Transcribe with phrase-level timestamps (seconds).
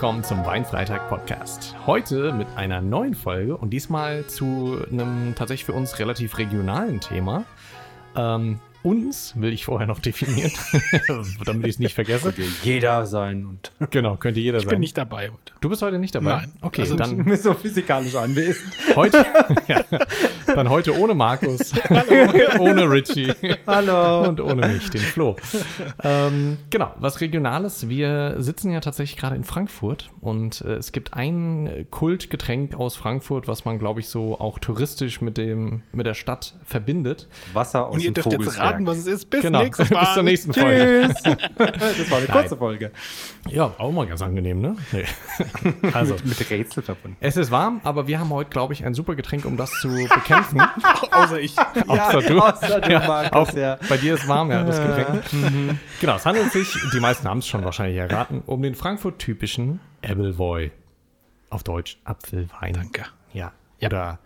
[0.00, 1.76] willkommen zum Weinfreitag Podcast.
[1.86, 7.44] Heute mit einer neuen Folge und diesmal zu einem tatsächlich für uns relativ regionalen Thema.
[8.16, 10.50] Ähm, uns will ich vorher noch definieren,
[11.44, 12.32] damit ich es nicht vergesse.
[12.32, 14.70] Könnte jeder sein und Genau, könnte jeder Ich sein.
[14.70, 15.52] bin nicht dabei heute.
[15.60, 16.36] du bist heute nicht dabei?
[16.36, 16.52] Nein.
[16.62, 18.72] Okay, Also dann, bist so physikalisch anwesend.
[18.96, 19.24] heute,
[19.68, 19.84] ja,
[20.46, 21.72] dann heute ohne Markus,
[22.58, 23.32] ohne Richie
[23.66, 24.28] Hallo.
[24.28, 25.36] und ohne mich, den Flo.
[26.02, 27.88] Ähm, genau, was Regionales.
[27.88, 33.48] Wir sitzen ja tatsächlich gerade in Frankfurt und äh, es gibt ein Kultgetränk aus Frankfurt,
[33.48, 37.28] was man, glaube ich, so auch touristisch mit, dem, mit der Stadt verbindet.
[37.52, 38.69] Wasser aus Und dem Vogelsberg.
[38.72, 39.30] Raten, was es ist.
[39.30, 41.08] Bis Genau, bis zur nächsten Folge.
[41.14, 41.22] Tschüss.
[41.56, 42.90] das war eine kurze Folge.
[43.48, 44.76] Ja, auch mal ganz angenehm, ne?
[44.92, 45.04] Nee.
[45.92, 47.16] Also, Mit Rätsel verbunden.
[47.20, 49.88] es ist warm, aber wir haben heute, glaube ich, ein super Getränk, um das zu
[49.88, 50.60] bekämpfen.
[51.10, 51.56] Außer ich.
[51.58, 52.38] Außer du.
[52.40, 53.78] außer du, Ja, Markus, auch ja.
[53.88, 55.24] Bei dir ist warm, ja, das Getränk.
[56.00, 60.70] Genau, es handelt sich, die meisten haben es schon wahrscheinlich erraten, um den Frankfurt-typischen Appleboy.
[61.50, 62.74] Auf Deutsch Apfelwein.
[62.74, 63.06] Danke.
[63.32, 63.52] Ja.
[63.82, 64.18] Oder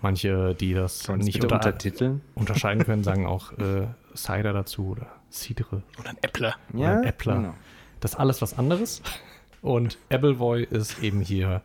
[0.00, 2.20] manche, die das Kannst nicht unter, untertiteln?
[2.34, 6.54] unterscheiden können, sagen auch äh, Cider dazu oder Cidre Oder ein Äppler.
[6.72, 7.36] oder Äppler.
[7.36, 7.54] genau.
[8.00, 9.02] Das ist alles was anderes.
[9.60, 11.62] Und Appleboy ist eben hier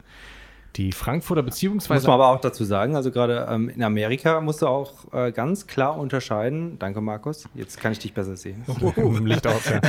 [0.76, 4.64] die Frankfurter, Muss beziehungsweise man aber auch dazu sagen, also gerade ähm, in Amerika musst
[4.64, 6.80] du auch äh, ganz klar unterscheiden.
[6.80, 7.48] Danke, Markus.
[7.54, 8.64] Jetzt kann ich dich besser sehen.
[9.26, 9.80] Licht auf, ja.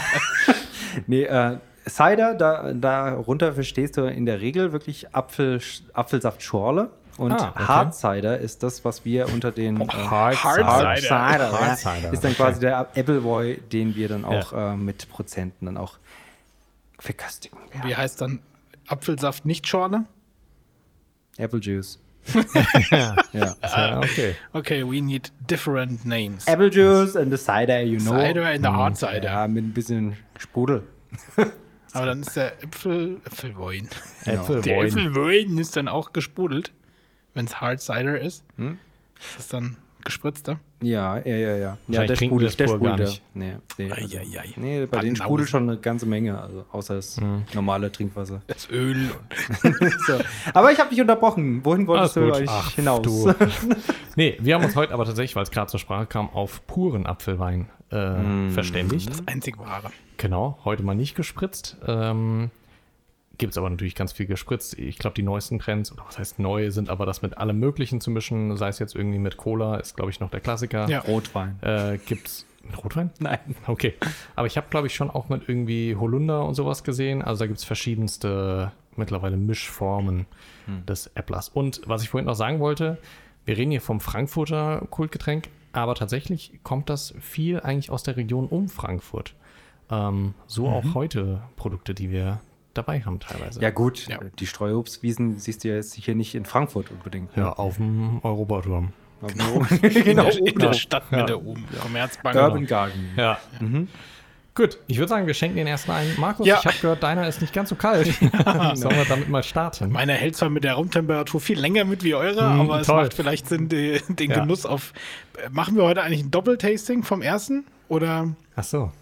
[1.06, 1.56] Nee, äh,
[1.88, 5.60] Cider, da, darunter verstehst du in der Regel wirklich Apfel,
[5.92, 6.90] Apfelsaftschorle.
[7.16, 7.64] Und Ah, okay.
[7.64, 10.96] Hard Cider ist das, was wir unter den äh, Hard Hard Cider.
[10.96, 11.50] Cider.
[11.50, 11.60] ja.
[11.60, 12.42] Hard Cider, ist dann okay.
[12.42, 15.98] quasi der Appleboy, den wir dann auch äh, mit Prozenten dann auch
[16.98, 17.58] verköstigen.
[17.72, 17.88] werden.
[17.88, 18.40] Wie heißt dann
[18.88, 20.04] Apfelsaft nicht Schorle?
[21.36, 21.98] Apple Juice.
[22.90, 23.16] ja.
[23.32, 23.54] Ja.
[23.62, 24.34] ja, okay.
[24.52, 26.46] Okay, we need different names.
[26.46, 28.12] Apple Juice and the Cider, you know.
[28.12, 29.22] Cider and the Hard Cider.
[29.24, 30.82] Ja, mit ein bisschen Sprudel.
[31.92, 33.88] Aber dann ist der Äpfel, Äpfelwein.
[34.26, 34.86] Der Appleboy.
[34.86, 36.72] Äpfelwein ist dann auch gesprudelt,
[37.34, 38.44] wenn es Hard Cider ist.
[38.56, 38.78] Hm?
[39.18, 40.58] Ist das dann gespritzter?
[40.82, 41.78] Ja, ja, ja, ja.
[41.88, 43.00] Ja, der das der pur gar sprudelt.
[43.08, 43.22] nicht.
[43.32, 44.18] Nee, nee, also,
[44.56, 45.16] nee, bei denen Banausen.
[45.16, 47.44] sprudelt schon eine ganze Menge, also außer das Hm.
[47.54, 48.42] normale Trinkwasser.
[48.46, 49.10] Das Öl
[49.62, 50.18] und so.
[50.52, 51.64] Aber ich habe dich unterbrochen.
[51.64, 53.02] Wohin wolltest Alles du Ach, hinaus?
[53.02, 53.34] du.
[54.16, 57.06] Nee, wir haben uns heute aber tatsächlich, weil es gerade zur Sprache kam, auf puren
[57.06, 59.08] Apfelwein äh, verständigt.
[59.08, 59.90] das einzig wahre.
[60.18, 61.78] Genau, heute mal nicht gespritzt.
[61.86, 62.50] Ähm,
[63.38, 64.78] Gibt es aber natürlich ganz viel gespritzt.
[64.78, 68.00] Ich glaube, die neuesten Trends, oder was heißt neu, sind aber das mit allem Möglichen
[68.00, 70.88] zu mischen, sei es jetzt irgendwie mit Cola, ist glaube ich noch der Klassiker.
[70.88, 71.00] Ja.
[71.00, 71.58] Rotwein.
[71.62, 73.10] Äh, gibt's mit Rotwein?
[73.18, 73.38] Nein.
[73.66, 73.94] Okay.
[74.36, 77.22] Aber ich habe, glaube ich, schon auch mit irgendwie Holunder und sowas gesehen.
[77.22, 80.26] Also da gibt es verschiedenste mittlerweile Mischformen
[80.88, 81.48] des Äpplers.
[81.48, 82.98] Und was ich vorhin noch sagen wollte,
[83.44, 88.46] wir reden hier vom Frankfurter Kultgetränk, aber tatsächlich kommt das viel eigentlich aus der Region
[88.46, 89.34] um Frankfurt.
[89.90, 92.40] Ähm, so auch heute Produkte, die wir
[92.74, 93.60] dabei haben teilweise.
[93.60, 94.18] Ja, gut, Ja.
[94.38, 97.34] die Streuobstwiesen siehst du ja jetzt hier nicht in Frankfurt unbedingt.
[97.36, 98.92] Ja, auf dem Europaturm.
[99.26, 99.64] genau.
[99.82, 100.74] In der, in der drauf.
[100.74, 101.64] Stadtmitte oben.
[101.80, 102.36] Commerzbank.
[102.36, 103.08] Urban Garden.
[103.16, 103.38] Ja.
[104.56, 106.06] Gut, ich würde sagen, wir schenken den ersten ein.
[106.16, 106.58] Markus, Ja.
[106.60, 108.06] ich habe gehört, deiner ist nicht ganz so kalt.
[108.74, 109.90] Sollen wir damit mal starten?
[109.90, 113.02] Meine hält zwar mit der Raumtemperatur viel länger mit wie eure, Mm, aber es toll.
[113.02, 114.40] macht vielleicht Sinn, die, den Ja.
[114.40, 114.92] Genuss auf.
[115.50, 117.64] Machen wir heute eigentlich ein Doppeltasting vom ersten?
[117.88, 118.92] Oder Ach so.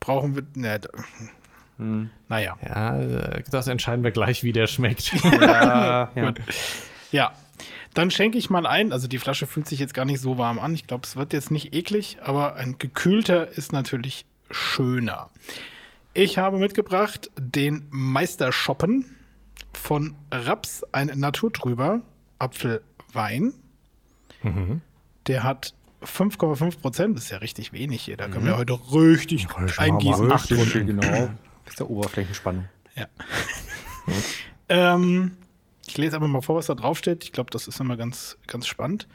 [0.00, 0.42] brauchen wir.
[0.54, 0.80] Ne,
[1.78, 2.56] d- Naja.
[2.64, 5.12] Ja, äh, das entscheiden wir gleich, wie der schmeckt.
[5.24, 6.24] Ja, ja.
[6.26, 6.40] Gut.
[7.12, 7.32] Ja.
[7.94, 8.92] Dann schenke ich mal ein.
[8.92, 10.74] Also die Flasche fühlt sich jetzt gar nicht so warm an.
[10.74, 15.30] Ich glaube, es wird jetzt nicht eklig, aber ein gekühlter ist natürlich schöner.
[16.14, 19.04] Ich habe mitgebracht den Meisterschoppen
[19.72, 22.02] von Raps, ein naturtrüber
[22.38, 23.52] Apfelwein.
[25.26, 27.16] Der hat 5,5 Prozent.
[27.16, 28.16] Das ist ja richtig wenig hier.
[28.16, 30.30] Da können wir heute richtig eingießen.
[30.30, 31.30] Acht Runden, genau.
[31.68, 32.64] Das ist der Oberflächenspannung.
[32.96, 33.06] Ja.
[34.68, 35.36] ähm,
[35.86, 37.24] ich lese aber mal vor, was da draufsteht.
[37.24, 39.06] Ich glaube, das ist immer ganz, ganz spannend.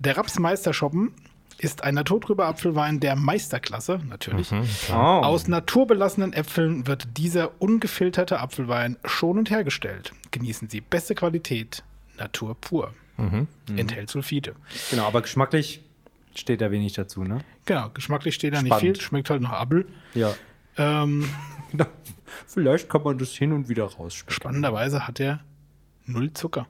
[0.00, 1.12] Der Rapsmeisterschoppen
[1.58, 4.50] ist ein naturtrüber Apfelwein der Meisterklasse, natürlich.
[4.90, 4.92] Oh.
[4.92, 10.12] Aus naturbelassenen Äpfeln wird dieser ungefilterte Apfelwein schonend hergestellt.
[10.32, 11.84] Genießen Sie beste Qualität,
[12.18, 12.92] Natur pur.
[13.76, 14.56] Enthält Sulfite.
[14.90, 15.80] Genau, aber geschmacklich
[16.34, 17.38] steht da wenig dazu, ne?
[17.64, 18.98] Genau, geschmacklich steht da nicht Spannend.
[18.98, 19.86] viel, schmeckt halt nach Apfel.
[20.14, 20.34] Ja.
[20.76, 21.28] Ähm,
[22.46, 24.34] Vielleicht kann man das hin und wieder rausschmecken.
[24.34, 25.40] spannenderweise hat er
[26.06, 26.66] null Zucker.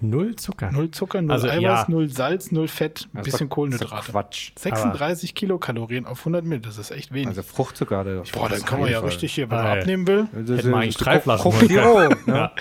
[0.00, 0.70] Null Zucker.
[0.70, 1.86] Null Zucker, null Also, Eiweiß, ja.
[1.88, 4.12] null Salz, null Fett, ein bisschen Kohlenhydrate.
[4.12, 4.52] Quatsch.
[4.58, 7.28] 36 Kilokalorien auf 100 Milliliter, das ist echt wenig.
[7.28, 8.32] Also Fruchtzucker hat er doch.
[8.32, 10.28] Boah, dann kann man ja richtig hier, wenn man abnehmen will.
[10.32, 12.16] Das Hätten wir eigentlich drei Flaschen ne?
[12.26, 12.52] Ja.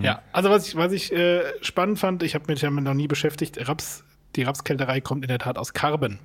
[0.00, 3.06] Ja, also was ich, was ich äh, spannend fand, ich habe mich damit noch nie
[3.06, 4.04] beschäftigt, Raps,
[4.34, 6.18] die Rapskälterei kommt in der Tat aus Karben.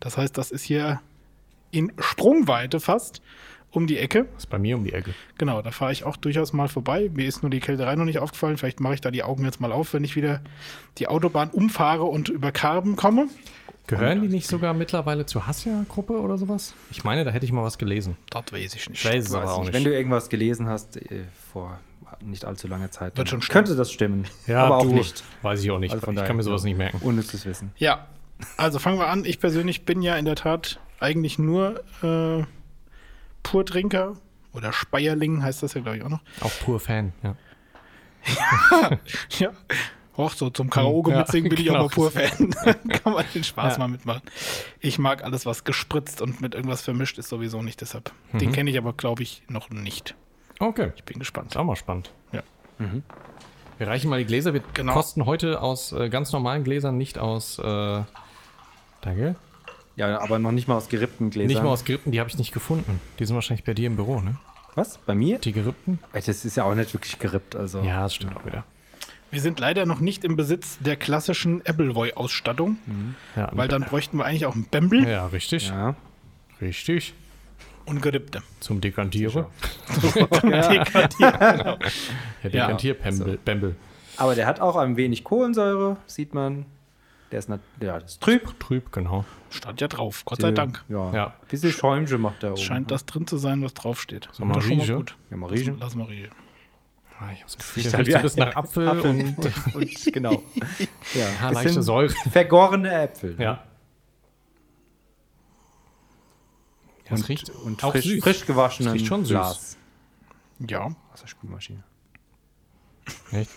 [0.00, 1.00] Das heißt, das ist hier
[1.70, 3.22] in Sprungweite fast.
[3.70, 4.24] um die Ecke.
[4.32, 5.14] Das ist bei mir um die Ecke.
[5.36, 7.10] Genau, da fahre ich auch durchaus mal vorbei.
[7.12, 8.56] Mir ist nur die Kälterei noch nicht aufgefallen.
[8.56, 10.40] Vielleicht mache ich da die Augen jetzt mal auf, wenn ich wieder
[10.96, 13.26] die Autobahn umfahre und über Karben komme.
[13.86, 16.74] Gehören die nicht sogar mittlerweile zur Hassia-Gruppe oder sowas?
[16.90, 18.16] Ich meine, da hätte ich mal was gelesen.
[18.30, 19.04] Das weiß ich nicht.
[19.04, 19.72] Ich weiß es aber auch nicht.
[19.74, 21.78] Wenn du irgendwas gelesen hast äh, vor
[22.22, 24.24] nicht allzu langer Zeit, Wird dann schon könnte das stimmen.
[24.46, 25.22] ja, aber auch du, nicht.
[25.42, 25.92] Weiß ich auch nicht.
[25.92, 26.68] Also von ich kann mir sowas ja.
[26.68, 26.98] nicht merken.
[27.02, 27.70] Unnützes Wissen.
[27.76, 28.06] Ja,
[28.56, 29.24] also fangen wir an.
[29.24, 32.44] Ich persönlich bin ja in der Tat eigentlich nur äh,
[33.42, 34.16] Purtrinker
[34.52, 36.20] oder Speierling heißt das ja, glaube ich, auch noch.
[36.40, 37.36] Auch pur Fan, ja.
[39.38, 39.50] Ja.
[40.16, 41.84] Och, so zum Karaoke Ja, mitsingen bin ich auch genau.
[41.84, 42.50] mal pur Fan.
[43.02, 43.78] Kann man den Spaß Ja.
[43.78, 44.22] mal mitmachen.
[44.80, 47.80] Ich mag alles, was gespritzt und mit irgendwas vermischt ist, sowieso nicht.
[47.80, 48.10] Deshalb.
[48.32, 48.38] Mhm.
[48.38, 50.16] Den kenne ich aber, glaube ich, noch nicht.
[50.58, 50.92] Okay.
[50.96, 51.52] Ich bin gespannt.
[51.52, 52.10] Ist auch mal spannend.
[52.32, 52.42] Ja.
[53.78, 54.54] Wir reichen mal die Gläser.
[54.54, 54.92] Wir Genau.
[54.92, 57.60] kosten heute aus äh, ganz normalen Gläsern, nicht aus.
[57.60, 58.02] Äh,
[59.02, 59.36] danke.
[59.98, 61.48] Ja, aber noch nicht mal aus gerippten Gläsern.
[61.48, 63.00] Nicht mal aus Gerippten, die habe ich nicht gefunden.
[63.18, 64.36] Die sind wahrscheinlich bei dir im Büro, ne?
[64.76, 64.98] Was?
[64.98, 65.38] Bei mir?
[65.40, 65.98] Die Gerippten?
[66.12, 67.56] Das ist ja auch nicht wirklich gerippt.
[67.56, 67.80] Also.
[67.82, 68.62] Ja, das stimmt auch wieder.
[69.32, 72.78] Wir sind leider noch nicht im Besitz der klassischen Appleboy-Ausstattung,
[73.34, 75.68] Ja, weil dann bräuchten wir eigentlich auch einen Bembel ja richtig.
[75.68, 75.96] Ja.
[76.60, 77.12] Richtig.
[77.84, 78.42] und Gerippte.
[78.60, 79.46] Zum Dekantieren.
[81.18, 81.76] Ja.
[82.44, 83.38] Der Dekantierpembel.
[83.44, 83.76] Bembel.
[84.16, 86.66] Aber der hat auch ein wenig Kohlensäure, sieht man.
[87.30, 88.58] Der ist, ja, das ist trüb.
[88.58, 89.24] Trüb, genau.
[89.50, 90.84] Stand ja drauf, Gott sei Dank.
[90.88, 91.12] Ja.
[91.12, 91.34] Ja.
[91.48, 92.60] Bisschen Schäumchen macht der oben.
[92.60, 94.24] Scheint das drin zu sein, was draufsteht.
[94.38, 95.16] Wir Das ist schon mal gut.
[95.30, 95.76] Ja, mal riechen.
[95.78, 96.30] Lass mal riechen.
[97.20, 99.10] Ah, ich habe das Gefühl, Riecht das halt riecht so ein ein nach Apfel, Apfel.
[99.10, 100.42] und Und, genau.
[101.14, 102.14] ja, ja, leichte Säure.
[102.30, 103.34] Vergorene Äpfel.
[103.34, 103.42] ne?
[103.44, 103.64] Ja.
[107.08, 108.22] Das Und, riecht und auch frisch, süß.
[108.22, 109.30] frisch gewaschenen Das riecht schon süß.
[109.30, 109.76] Glas.
[110.68, 111.82] Ja, Wasserspülmaschine.
[113.32, 113.50] Echt?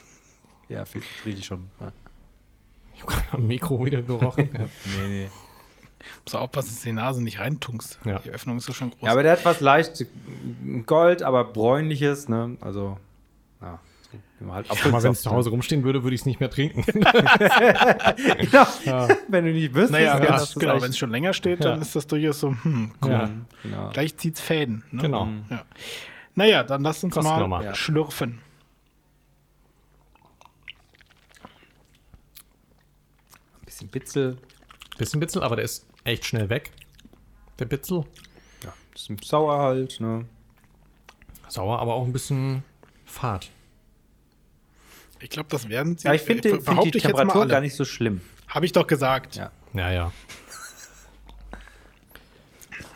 [0.70, 1.70] Ja, rieche ich schon.
[1.80, 1.92] Ja.
[3.02, 4.50] Ich habe gerade am Mikro wieder gerochen.
[4.54, 4.60] ja.
[4.60, 5.30] Nee, nee.
[6.26, 8.00] muss aufpassen, dass du die Nase nicht reintunkst.
[8.06, 8.20] Ja.
[8.20, 9.02] Die Öffnung ist so schon groß.
[9.02, 10.06] Ja, aber der hat was leicht
[10.86, 12.58] Gold, aber bräunliches, ne?
[12.62, 12.98] Also,
[13.62, 13.80] ja.
[14.50, 16.84] halt Aber wenn es zu Hause rumstehen würde, würde ich es nicht mehr trinken.
[17.00, 17.06] ne?
[18.40, 19.08] Genau.
[19.28, 21.82] Wenn du nicht wüsstest, naja, ja, genau, wenn es schon länger steht, dann Ja.
[21.82, 23.12] ist das durchaus so, hm, cool.
[23.12, 23.30] Ja.
[23.64, 23.90] Genau.
[23.92, 24.84] Gleich zieht's Fäden.
[24.92, 25.02] Ne?
[25.04, 25.28] Genau.
[25.50, 25.64] Ja.
[26.36, 27.64] Naja, dann lasst uns Kosten mal, mal.
[27.64, 27.76] Ja.
[27.76, 28.40] schlürfen.
[33.82, 34.38] Bisschen Bitzel.
[34.98, 36.72] Bisschen Bitzel, aber der ist echt schnell weg.
[37.60, 38.06] Der Bitzel.
[38.64, 40.26] Ja, bisschen sauer halt, ne?
[41.48, 42.64] Sauer, aber auch ein bisschen
[43.06, 43.50] fad.
[45.20, 46.08] Ich glaube, das werden sie.
[46.08, 48.22] Ja, ich finde äh, find die Temperatur gar nicht so schlimm.
[48.48, 49.36] Habe ich doch gesagt.
[49.36, 49.52] Ja.
[49.74, 50.12] Ja, ja.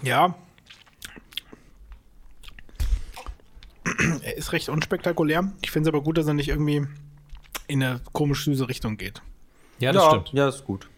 [0.01, 0.35] Ja.
[4.21, 5.51] Er ist recht unspektakulär.
[5.63, 6.85] Ich finde es aber gut, dass er nicht irgendwie
[7.67, 9.21] in eine komisch süße Richtung geht.
[9.79, 10.29] Ja, das ja, stimmt.
[10.33, 10.89] Ja, ist gut.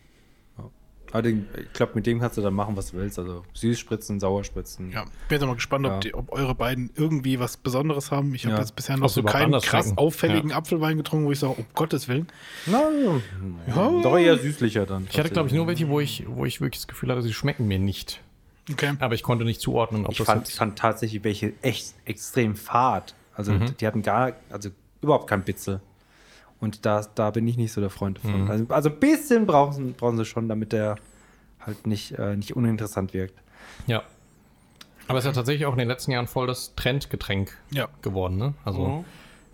[0.57, 0.65] Ja.
[1.11, 3.17] Aber den, ich glaube, mit dem kannst du dann machen, was du willst.
[3.17, 4.91] Also süß spritzen, sauer spritzen.
[4.91, 5.99] Ja, bin jetzt mal gespannt, ob, Ja.
[5.99, 8.35] die, ob eure beiden irgendwie was Besonderes haben.
[8.35, 8.59] Ich habe Ja.
[8.61, 9.97] jetzt bisher Ob noch sie so keinen krass schmecken.
[9.97, 12.27] auffälligen Apfelwein getrunken, wo ich sage, um Gottes Willen.
[12.65, 13.21] Na, ja.
[13.67, 14.01] ja.
[14.01, 15.07] Doch eher süßlicher dann.
[15.09, 17.33] Ich hatte, glaube ich, nur welche, wo ich, wo ich wirklich das Gefühl hatte, sie
[17.33, 18.21] schmecken mir nicht.
[18.69, 18.93] Okay.
[18.99, 22.55] Aber ich konnte nicht zuordnen, ob Ich das fand, ich fand tatsächlich welche echt extrem
[22.57, 23.15] fad.
[23.33, 23.77] Also Mhm.
[23.79, 24.69] die hatten gar, also
[25.01, 25.79] überhaupt kein Bitzel.
[26.59, 28.45] Und da, da bin ich nicht so der Freund davon.
[28.45, 28.51] Mhm.
[28.51, 30.95] Also, also ein bisschen brauchen, sie- brauchen sie schon, damit der
[31.59, 33.35] halt nicht, äh, nicht uninteressant wirkt.
[33.85, 34.03] Ja.
[35.07, 37.87] Aber es ist ja tatsächlich auch in den letzten Jahren voll das Trendgetränk Ja.
[38.01, 38.53] geworden, ne?
[38.65, 39.05] Also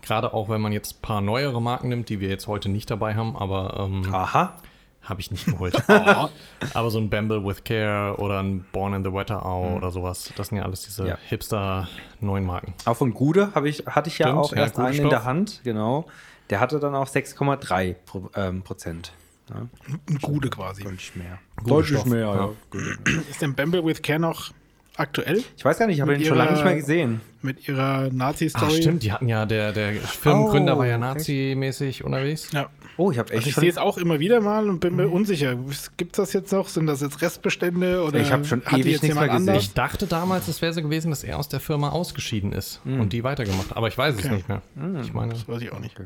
[0.02, 2.90] gerade auch wenn man jetzt ein paar neuere Marken nimmt, die wir jetzt heute nicht
[2.90, 4.54] dabei haben, aber ähm, Aha.
[5.02, 5.76] habe ich nicht geholt.
[6.74, 10.48] aber so ein Bamble with Care oder ein Born in the Wetterau oder sowas, das
[10.48, 11.18] sind ja alles diese Ja.
[11.28, 11.88] hipster
[12.20, 12.74] neuen Marken.
[12.84, 15.00] Auch von Gude habe ich, hatte ich ja Stimmt, auch ja, erst Gude einen in
[15.02, 15.10] Stoff.
[15.10, 16.06] der Hand, genau.
[16.50, 19.12] Der hatte dann auch 6,3 Pro, ähm, Prozent.
[19.50, 19.66] Ja,
[20.08, 20.82] Ein Gude quasi.
[20.84, 21.38] deutlich mehr.
[21.66, 22.34] Deutlich mehr, ja.
[22.80, 23.20] ja.
[23.30, 24.52] Ist denn Bamble with Care noch
[24.96, 27.20] aktuell Ich weiß gar nicht, ich habe ihn schon lange nicht mehr gesehen.
[27.42, 28.64] mit ihrer Nazi-Story?
[28.68, 30.96] Ach stimmt, die hatten ja, der, der Firmengründer Oh, war ja?
[30.98, 32.50] Nazi-mäßig unterwegs.
[32.52, 32.68] Ja.
[32.96, 34.96] Oh, ich habe echt Also ich sehe es auch immer wieder mal und bin Mhm.
[34.96, 35.56] mir unsicher.
[35.96, 36.68] Gibt es das jetzt noch?
[36.68, 38.02] Sind das jetzt Restbestände?
[38.04, 39.48] Oder Ich hab schon ewig jetzt nichts mehr gesehen.
[39.48, 39.62] anders?
[39.64, 43.12] Ich dachte damals, es wäre so gewesen, dass er aus der Firma ausgeschieden ist und
[43.12, 43.76] die weitergemacht hat.
[43.76, 44.36] Aber ich weiß es Okay.
[44.36, 44.62] nicht mehr.
[45.02, 45.96] Ich meine, Das weiß ich auch nicht.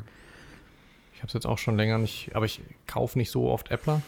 [1.19, 4.03] Ich habe es jetzt auch schon länger nicht, aber ich kaufe nicht so oft Äppler.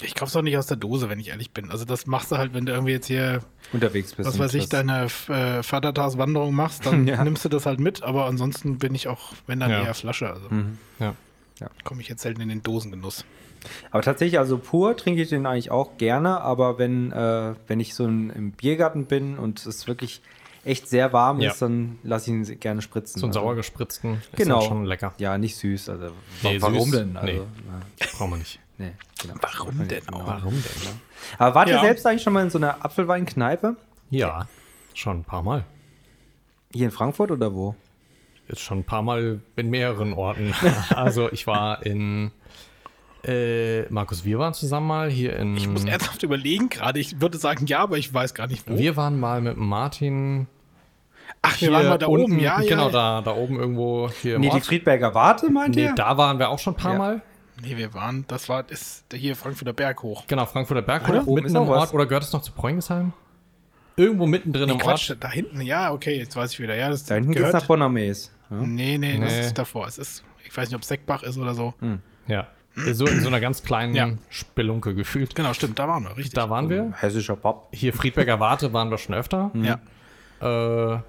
[0.00, 1.72] Ich kauf's doch nicht aus der Dose, wenn ich ehrlich bin.
[1.72, 3.40] Also das machst du halt, wenn du irgendwie jetzt hier,
[3.72, 4.28] unterwegs bist.
[4.28, 7.24] was weiß ich, deine äh, Vatertagswanderung machst, dann Ja.
[7.24, 8.04] nimmst du das halt mit.
[8.04, 9.82] Aber ansonsten bin ich auch, wenn dann Ja.
[9.82, 10.30] eher Flasche.
[10.32, 10.78] Also Mhm.
[11.00, 11.14] Ja.
[11.82, 13.24] komme ich jetzt selten in den Dosengenuss.
[13.90, 17.94] Aber tatsächlich, also pur trinke ich den eigentlich auch gerne, aber wenn, äh, wenn ich
[17.94, 20.22] so ein, im Biergarten bin und es wirklich
[20.64, 21.50] echt sehr warm Ja.
[21.52, 23.20] ist, dann lasse ich ihn gerne spritzen.
[23.20, 24.60] So einen also, sauer gespritzten ist Genau.
[24.60, 25.12] dann schon lecker.
[25.18, 25.88] Ja, nicht süß.
[25.88, 26.10] Also,
[26.42, 26.90] Nee, warum süß?
[27.00, 27.16] denn?
[27.16, 27.40] Also, Nee.
[28.18, 28.58] Brauchen wir nicht.
[28.78, 29.34] nee, genau.
[29.40, 30.26] Warum denn auch?
[30.26, 30.92] Warum denn?
[31.38, 33.76] Aber wart ihr selbst eigentlich schon mal in so einer Apfelweinkneipe?
[34.10, 34.48] Ja.
[34.94, 35.64] Schon ein paar Mal.
[36.72, 37.74] Hier in Frankfurt oder wo?
[38.48, 40.54] Jetzt schon ein paar Mal in mehreren Orten.
[40.90, 42.30] also ich war in
[43.26, 45.56] äh, Markus, wir waren zusammen mal hier in.
[45.56, 46.98] Ich muss ernsthaft überlegen gerade.
[47.00, 48.76] Ich würde sagen ja, aber ich weiß gar nicht wo.
[48.78, 50.46] Wir waren mal mit Martin.
[51.42, 52.68] Ach, wir waren mal da unten, oben, ja, ja.
[52.68, 54.60] Genau, da, da oben irgendwo hier im Nee, die.
[54.60, 55.94] Friedberger Warte, meint Nee, ihr?
[55.94, 56.98] da waren wir auch schon ein paar Ja.
[56.98, 57.22] Mal.
[57.62, 60.24] Nee, wir waren, das war, ist hier Frankfurter Berg hoch.
[60.26, 61.20] Genau, Frankfurter Berg Oder?
[61.22, 61.78] hoch, Oben mitten ist im was.
[61.80, 61.94] Ort.
[61.94, 63.12] Oder gehört es noch zu Preungesheim?
[63.96, 65.22] Irgendwo mittendrin Nee, im Quatsch, Ort.
[65.22, 66.74] da hinten, ja, okay, jetzt weiß ich wieder.
[66.74, 67.54] Ja, das Da hinten geht's gehört.
[67.54, 68.32] nach Bonnermees.
[68.50, 68.56] Ja?
[68.56, 69.40] Nee, nee, das Nee.
[69.40, 69.86] ist davor.
[69.86, 71.74] Es ist, ich weiß nicht, ob Seckbach ist oder so.
[72.26, 72.48] Ja.
[72.76, 74.10] So in so einer ganz kleinen Ja.
[74.30, 75.34] Spelunke gefühlt.
[75.36, 76.34] Genau, stimmt, da waren wir, richtig.
[76.34, 76.92] Da waren wir.
[76.96, 77.68] Hessischer Pop.
[77.72, 79.52] Hier Friedberger Warte waren wir schon öfter.
[79.54, 79.78] Ja.
[80.96, 81.00] Äh,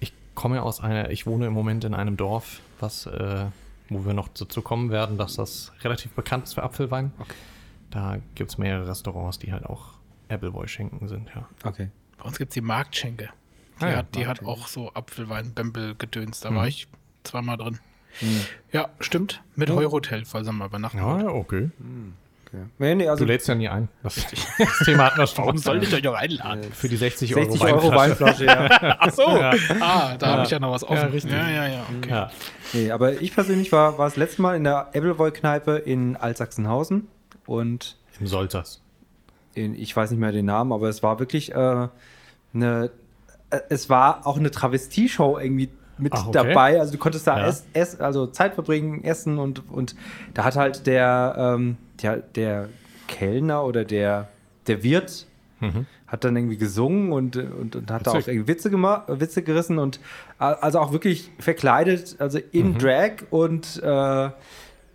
[0.00, 3.46] ich komme ja aus einer, ich wohne im Moment in einem Dorf, was, äh,
[3.88, 7.12] wo wir noch dazu kommen werden, dass das relativ bekannt ist für Apfelwein.
[7.90, 9.94] Da gibt es mehrere Restaurants, die halt auch
[10.28, 11.48] Appleboy-Schenken sind, ja.
[11.64, 11.88] Okay.
[12.18, 13.30] Bei uns gibt es die Marktschenke.
[13.80, 16.40] Die, Ah ja, hat, die hat auch so Apfelwein, Bembel, Gedöns.
[16.40, 16.68] Da war Mhm.
[16.68, 16.88] ich
[17.24, 17.78] zweimal drin.
[18.72, 19.42] Ja, stimmt.
[19.54, 21.22] Mit Heuhotel, falls er mal übernachten Ja, wollt.
[21.22, 21.70] ja, okay.
[22.46, 22.62] okay.
[22.78, 23.88] Nee, nee, Du also lädst ja nie ein.
[24.02, 24.14] Das,
[24.58, 25.44] das Thema hatten wir schon.
[25.44, 26.64] Warum sollte ich euch auch einladen?
[26.72, 28.96] Für die 60 Euro 60 Euro Weinflasche, ja.
[28.98, 29.22] Ach so.
[29.22, 29.52] Ja.
[29.80, 30.96] Ah, da habe ich ja noch was offen.
[30.96, 31.32] Ja, richtig.
[31.32, 31.86] Ja, ja, ja.
[31.98, 32.10] Okay.
[32.10, 32.30] Ja.
[32.72, 37.06] Nee, aber ich persönlich war, war das letzte Mal in der Appleboy-Kneipe in Altsachsenhausen
[37.46, 38.82] und Im Solters.
[39.54, 41.88] in, ich weiß nicht mehr den Namen, aber es war wirklich äh,
[42.54, 42.90] eine,
[43.50, 45.68] äh, es war auch eine Travestie-Show irgendwie
[45.98, 46.32] mit Ach, okay.
[46.48, 46.80] dabei.
[46.80, 47.46] Also du konntest da Ja.
[47.48, 49.94] ess, ess, also Zeit verbringen, essen und, und
[50.34, 52.68] da hat halt der, ähm, der, der
[53.08, 54.28] Kellner oder der,
[54.66, 55.26] der Wirt
[55.60, 55.86] Mhm.
[56.06, 58.32] hat dann irgendwie gesungen und, und, und hat da auch Witzig.
[58.34, 59.98] irgendwie Witze gemacht, Witze gerissen und
[60.38, 62.78] äh, also auch wirklich verkleidet, also in Mhm.
[62.78, 64.30] Drag und äh,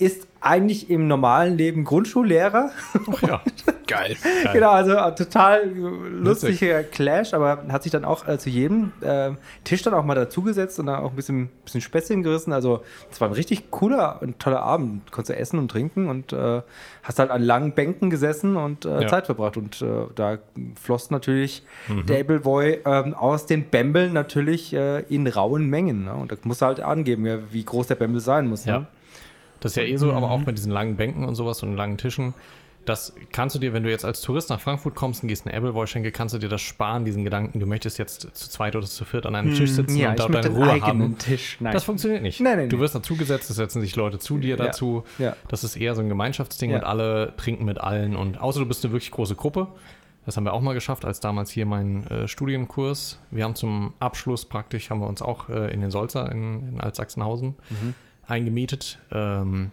[0.04, 2.72] ist eigentlich im normalen Leben Grundschullehrer.
[3.14, 3.42] Ach ja.
[3.88, 4.16] Geil.
[4.44, 4.54] Geil.
[4.54, 9.32] Genau, also äh, total lustiger Clash, aber hat sich dann auch äh, zu jedem äh,
[9.64, 12.52] Tisch dann auch mal dazugesetzt und dann auch ein bisschen, bisschen Späßchen gerissen.
[12.52, 15.10] Also es war ein richtig cooler und toller Abend.
[15.12, 16.62] Konntest du essen und trinken und äh,
[17.04, 19.08] hast halt an langen Bänken gesessen und äh, Ja.
[19.08, 19.56] Zeit verbracht.
[19.56, 20.40] Und äh, da
[20.82, 22.06] floss natürlich Mhm.
[22.06, 26.06] der Appleboy ähm, aus den Bämbeln natürlich in rauen Mengen.
[26.06, 26.14] Ne?
[26.14, 28.66] Und da musst du halt angeben, ja, wie groß der Bämbel sein muss.
[28.66, 28.88] Ja.
[29.64, 31.98] Das ist ja eh so, aber auch mit diesen langen Bänken und sowas und langen
[31.98, 32.34] Tischen.
[32.86, 35.56] Das kannst du dir, wenn du jetzt als Tourist nach Frankfurt kommst und gehst eine
[35.56, 39.06] Appleboy-Schenke, kannst du dir das sparen, diesen Gedanken, du möchtest jetzt zu zweit oder zu
[39.06, 41.18] viert an einem Tisch sitzen Ja, und dort deine Ruhe haben.
[41.18, 41.56] Tisch.
[41.62, 41.72] Nein.
[41.72, 42.42] Das funktioniert nicht.
[42.42, 45.06] Nein, nein, du wirst dazugesetzt, es setzen sich Leute zu dir Ja, dazu.
[45.18, 45.34] ja.
[45.48, 48.18] Das ist eher so ein Gemeinschaftsding und alle trinken mit allen.
[48.18, 49.68] Und außer du bist eine wirklich große Gruppe.
[50.26, 53.18] Das haben wir auch mal geschafft, als damals hier mein äh, Studienkurs.
[53.32, 56.82] Wir haben zum Abschluss praktisch, haben wir uns auch äh, in den Solzer in, in
[56.82, 57.94] Altsachsenhausen Mhm.
[58.28, 59.00] Eingemietet.
[59.12, 59.72] Ähm,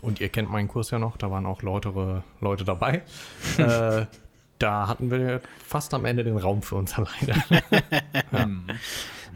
[0.00, 3.02] und ihr kennt meinen Kurs ja noch, da waren auch lautere Leute dabei.
[3.58, 4.06] äh,
[4.58, 7.42] da hatten wir fast am Ende den Raum für uns alleine.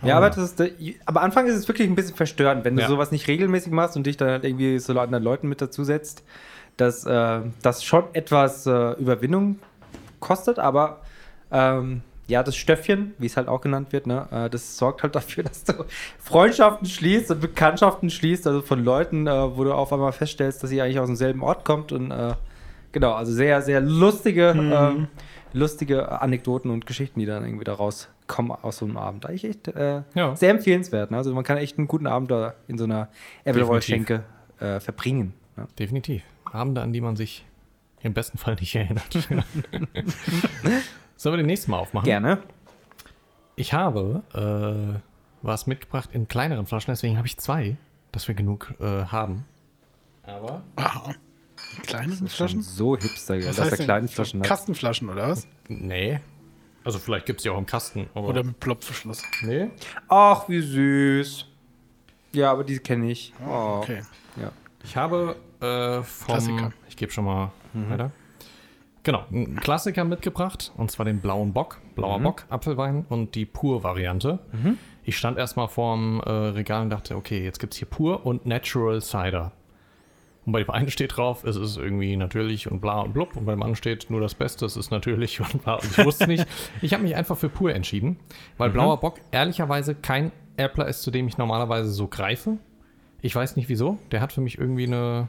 [0.03, 0.63] Ja, aber, das ist,
[1.07, 2.89] aber Anfang ist es wirklich ein bisschen verstörend, wenn du Ja.
[2.89, 6.23] sowas nicht regelmäßig machst und dich dann halt irgendwie so anderen Leuten mit dazu setzt,
[6.77, 9.59] dass äh, das schon etwas äh, Überwindung
[10.21, 11.01] kostet, aber
[11.51, 15.15] ähm, ja, das Stöffchen, wie es halt auch genannt wird, ne, äh, das sorgt halt
[15.15, 15.85] dafür, dass du
[16.19, 20.71] Freundschaften schließt und Bekanntschaften schließt, also von Leuten, äh, wo du auf einmal feststellst, dass
[20.73, 22.35] ihr eigentlich aus demselben Ort kommt und äh,
[22.93, 25.09] genau, also sehr, sehr lustige, ähm,
[25.53, 29.27] lustige Anekdoten und Geschichten, die dann irgendwie da rauskommen aus so einem Abend.
[29.27, 30.35] Eigentlich echt äh, Ja.
[30.35, 31.11] sehr empfehlenswert.
[31.13, 31.17] Ne?
[31.17, 33.09] Also man kann echt einen guten Abend da in so einer
[33.45, 34.25] Appleboy-Schenke
[34.59, 35.33] äh, verbringen.
[35.57, 35.69] Ne?
[35.79, 36.23] Definitiv.
[36.45, 37.45] Abende, an die man sich
[38.03, 39.29] im besten Fall nicht erinnert.
[41.17, 42.05] Sollen wir den nächsten Mal aufmachen?
[42.05, 42.39] Gerne.
[43.57, 45.01] Ich habe äh,
[45.43, 47.77] was mitgebracht in kleineren Flaschen, deswegen habe ich zwei,
[48.13, 49.45] dass wir genug äh, haben.
[50.25, 51.13] Aber Ah,
[51.87, 52.63] kleine Schon Flaschen?
[52.63, 53.87] so hipster, gell, Was dass heißt denn?
[53.87, 54.43] kleine So Flaschen.
[54.43, 55.47] Kastenflaschen oder was?
[55.69, 56.21] nee.
[56.85, 58.09] Also vielleicht gibt es die auch im Kasten.
[58.15, 59.21] Aber Oder mit Plopverschluss?
[59.43, 59.71] nee.
[60.09, 61.47] Ach, wie süß.
[62.33, 63.33] Ja, aber die kenne ich.
[63.45, 63.79] Oh.
[63.83, 64.03] Okay.
[64.41, 64.53] Ja.
[64.85, 66.27] Ich habe äh, vom.
[66.27, 66.73] Klassiker.
[66.89, 68.13] Ich gebe schon mal weiter.
[69.07, 74.41] Genau, einen Klassiker mitgebracht, und zwar den blauen Bock, blauer Bock, Apfelwein und die Pur-Variante.
[75.05, 78.47] Ich stand erstmal vorm äh, Regal und dachte, okay, jetzt gibt es hier Pur und
[78.47, 79.53] Natural Cider.
[80.45, 83.37] Und bei dem einen steht drauf, es ist irgendwie natürlich und bla und blub.
[83.37, 85.75] Und beim anderen steht nur das Beste, es ist natürlich und bla.
[85.75, 86.47] Und ich wusste es nicht.
[86.83, 88.19] Ich habe mich einfach für pur entschieden,
[88.59, 92.59] weil blauer Bock ehrlicherweise kein Appler ist, zu dem ich normalerweise so greife.
[93.23, 93.99] Ich weiß nicht wieso.
[94.11, 95.29] Der hat für mich irgendwie eine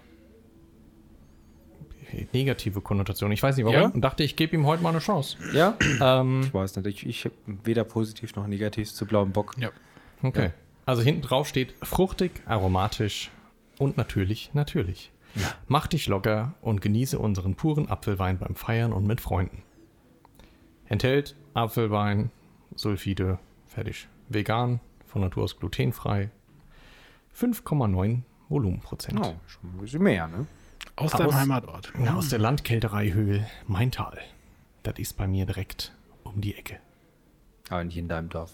[2.33, 3.31] negative Konnotation.
[3.31, 3.79] Ich weiß nicht warum.
[3.79, 3.87] Ja?
[3.87, 5.37] Und dachte, ich gebe ihm heute mal eine Chance.
[5.53, 5.77] Ja?
[6.01, 6.87] Ähm, Ich weiß nicht.
[6.87, 9.55] Ich, ich habe weder positiv noch negativ zu blauem Bock.
[9.59, 9.69] Ja.
[10.23, 10.51] okay.
[10.85, 13.29] Also hinten drauf steht fruchtig, aromatisch
[13.77, 15.11] und natürlich, natürlich.
[15.67, 19.63] Mach dich locker und genieße unseren puren Apfelwein beim Feiern und mit Freunden.
[20.87, 22.31] Enthält Apfelwein,
[22.75, 24.07] Sulfide, fertig.
[24.29, 26.29] Vegan, von Natur aus glutenfrei.
[27.35, 29.19] 5,9 Volumenprozent.
[29.19, 30.47] Oh, schon ein bisschen mehr, ne?
[30.97, 31.93] Aus Aus- deinem Heimatort.
[32.03, 34.17] Ja, aus der Landkälterei Höhl Maintal.
[34.83, 36.77] Das ist bei mir direkt um die Ecke.
[37.69, 38.51] Aber nicht in deinem Dorf.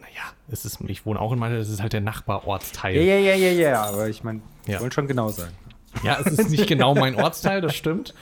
[0.00, 2.96] Naja, es ist, ich wohne auch in Maintal, das ist halt der Nachbarortsteil.
[2.96, 4.80] Ja, ja, ja, ja, ja, aber ich meine, Ja.
[4.80, 5.50] wollen schon genau sein.
[6.02, 8.14] Ja, es ist nicht genau mein Ortsteil, das stimmt.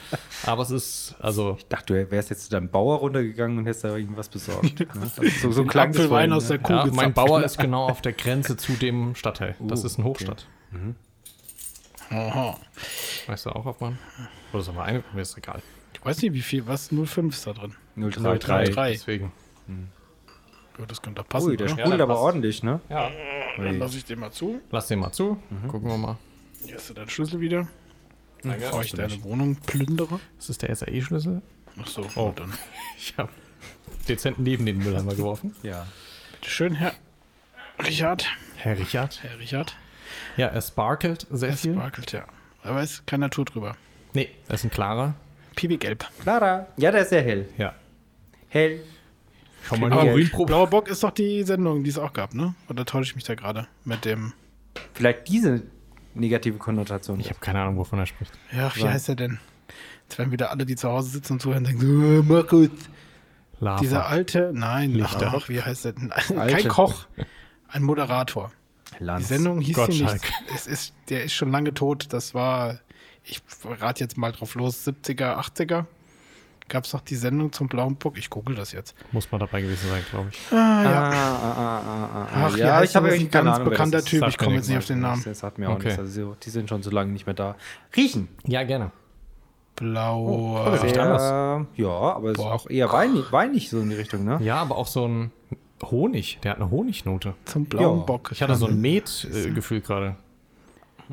[0.45, 3.85] Aber es ist, also, Ich dachte, du wärst jetzt zu deinem Bauer runtergegangen und hättest
[3.85, 4.78] da irgendwas besorgt.
[4.78, 4.87] Ne?
[5.00, 7.14] Also so, so Den klang Apfelwein aus der Kuh ja, mein.
[7.14, 9.54] Bauer ist genau auf der Grenze zu dem Stadtteil.
[9.61, 10.47] Das Uh, ist eine Hochstadt.
[12.12, 12.59] Aha.
[13.26, 13.99] Weißt du auch auf meinem?
[14.52, 15.02] Oder soll mal eine?
[15.12, 15.62] Mir ist egal.
[15.95, 17.75] Ich weiß nicht, wie viel, was 05 ist da drin?
[17.97, 18.75] 033.
[18.75, 18.90] Drei.
[18.92, 19.33] Deswegen.
[20.78, 21.49] Ja, das könnte doch passen.
[21.50, 21.76] Ui, der oder?
[21.78, 22.25] sprudelt aber passt.
[22.25, 22.81] ordentlich, ne?
[22.88, 23.11] Ja.
[23.57, 24.61] Dann lasse ich den mal zu.
[24.71, 25.40] Lass den mal zu.
[25.69, 26.19] Gucken wir mal.
[26.64, 27.69] Hier hast du deinen Schlüssel wieder.
[28.42, 28.59] Danke.
[28.61, 30.19] Bevor ich deine Wohnung plündere.
[30.37, 31.42] Das ist der SAE-Schlüssel.
[31.81, 32.33] Ach so, Oh.
[32.35, 32.52] dann.
[32.99, 33.31] Ich habe
[34.09, 35.54] dezent neben den Mülleimer geworfen.
[35.62, 35.87] Ja.
[36.40, 36.92] Bitte schön, Herr
[37.85, 38.26] Richard.
[38.57, 39.23] Herr Richard.
[39.23, 39.76] Herr Richard.
[40.37, 41.75] Ja, er sparkelt sehr Es viel.
[41.75, 42.25] sparkelt, ja.
[42.62, 43.76] Aber ist keine Natur drüber.
[44.14, 45.14] Nee, das ist ein klarer.
[45.57, 46.07] Piwi-gelb.
[46.21, 46.66] Clara.
[46.76, 47.49] Ja, der ist sehr hell.
[47.59, 47.75] Ja.
[48.49, 48.81] Hell.
[49.64, 50.47] Schau mal Aber Urinprobe.
[50.47, 52.54] Blauer Bock ist doch die Sendung, die es auch gab, ne?
[52.69, 54.33] Oder täusche ich mich da gerade mit dem.
[54.95, 55.62] Vielleicht diese
[56.14, 57.21] negative Konnotation.
[57.21, 58.33] Ich habe keine Ahnung, wovon er spricht.
[58.50, 58.88] Ja, wie So.
[58.88, 59.38] heißt der denn?
[60.09, 62.69] Jetzt werden wieder alle, die zu Hause sitzen und zuhören, denken, so, äh, Markus.
[63.61, 63.81] Lava.
[63.81, 65.33] Dieser alte, nein, Lichter.
[65.37, 66.12] ach, wie heißt der denn?
[66.37, 66.54] Alte.
[66.57, 67.07] Kein Koch,
[67.69, 68.50] ein Moderator.
[69.03, 69.29] Die Lanz.
[69.29, 70.13] Sendung hieß sie Gottschalk.
[70.23, 70.33] nicht.
[70.55, 72.07] Es ist, der ist schon lange tot.
[72.13, 72.79] Das war,
[73.25, 75.87] ich rate jetzt mal drauf los, 70er, 80er.
[76.69, 78.17] Gab es doch die Sendung zum Blauen Bock?
[78.17, 78.95] Ich google das jetzt.
[79.11, 80.39] Muss man dabei gewesen sein, glaube ich.
[80.53, 81.03] Ah, ja.
[81.03, 82.29] ah, ah, ah, ah, ah.
[82.47, 84.05] Ach, ja, ja, ich habe irgendwie ein ganz Ahnung, das bekannter.
[84.05, 84.29] Typ.
[84.29, 85.21] Ich komme jetzt nicht auf den Namen.
[85.25, 85.87] Das, hat mir auch Okay.
[85.89, 85.99] nichts.
[85.99, 87.57] Also, die sind schon so lange nicht mehr da.
[87.97, 88.29] Riechen.
[88.47, 88.93] Ja, gerne.
[89.75, 90.81] Blauer.
[90.81, 91.67] Riecht Sehr, anders.
[91.75, 94.38] ja, aber es ist auch eher weinig, weinig so in die Richtung, ne?
[94.43, 95.33] Ja, aber auch so ein
[95.83, 96.38] Honig.
[96.42, 97.35] Der hat eine Honignote.
[97.45, 98.05] zum Blauen Ja.
[98.05, 98.31] Bock.
[98.33, 100.16] Ich hatte so ein Met-Gefühl gerade.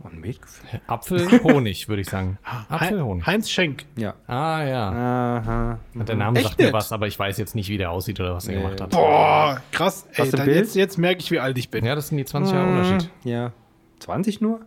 [0.03, 0.79] Und Metgefühl.
[0.87, 2.37] Apfel, Honig, würde ich sagen.
[2.45, 3.25] Hein- Apfel, Honig.
[3.25, 3.85] Heinz Schenk.
[3.97, 4.13] Ja.
[4.27, 4.89] Ah, ja.
[4.91, 5.79] Aha.
[5.95, 6.73] Der Name Echt sagt mir nicht?
[6.73, 8.61] was, aber ich weiß jetzt nicht, wie der aussieht oder was er Nee.
[8.61, 8.91] gemacht hat.
[8.91, 10.07] Boah, krass.
[10.13, 11.83] Ey, ein jetzt, jetzt merke ich, wie alt ich bin.
[11.83, 13.09] Ja, das sind die 20 Jahre Unterschied.
[13.25, 13.51] Ja.
[13.99, 14.61] 20 nur?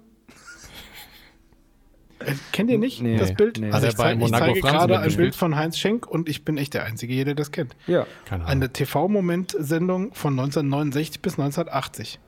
[2.26, 3.16] Äh, Kennt ihr nicht Nee.
[3.16, 3.58] das Bild?
[3.58, 3.70] Nee.
[3.70, 5.16] Also Hat ich, zeig, ich zeige gerade ein?
[5.16, 7.76] Bild von Heinz Schenk und ich bin echt der Einzige hier, der das kennt.
[7.86, 8.06] Ja.
[8.26, 8.50] Keine Ahnung.
[8.52, 12.18] Eine TV-Moment-Sendung von 1969 bis 1980.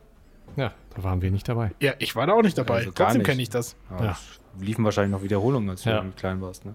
[0.56, 1.72] Ja, da waren wir nicht dabei.
[1.80, 2.76] Ja, ich war da auch nicht dabei.
[2.76, 3.76] Also Trotzdem kenne ich das.
[3.90, 4.12] Ja.
[4.12, 5.96] es liefen wahrscheinlich noch Wiederholungen, als du Ja.
[5.96, 6.74] irgendwie klein warst, ne?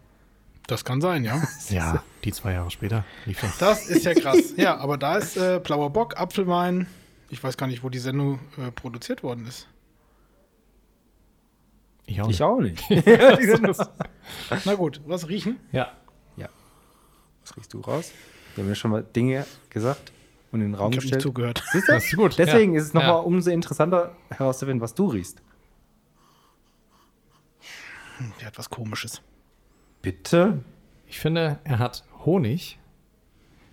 [0.67, 1.41] Das kann sein, ja.
[1.69, 3.57] Ja, die zwei Jahre später lief das.
[3.57, 4.53] Das ist ja krass.
[4.57, 6.87] Ja, aber da ist äh, Blauer Bock, Apfelwein.
[7.29, 9.67] Ich weiß gar nicht, wo die Sendung äh, produziert worden ist.
[12.09, 12.41] Ich auch Ich nicht.
[12.41, 12.83] auch nicht.
[14.65, 15.57] Na gut, was riechen?
[15.71, 15.91] Ja.
[17.41, 18.11] Was riechst du raus?
[18.55, 20.11] Wir haben ja schon mal Dinge gesagt
[20.51, 21.21] und in den Raum Ich habe nicht gestellt.
[21.21, 21.63] zugehört.
[21.71, 21.91] Siehst du?
[21.93, 22.37] Das ist gut.
[22.37, 22.79] Deswegen ja.
[22.79, 23.15] ist es nochmal Ja.
[23.19, 25.41] umso interessanter herauszufinden, was du riechst.
[28.39, 29.21] Der hat was Komisches.
[30.01, 30.59] Bitte?
[31.07, 32.77] Ich finde, er hat Honig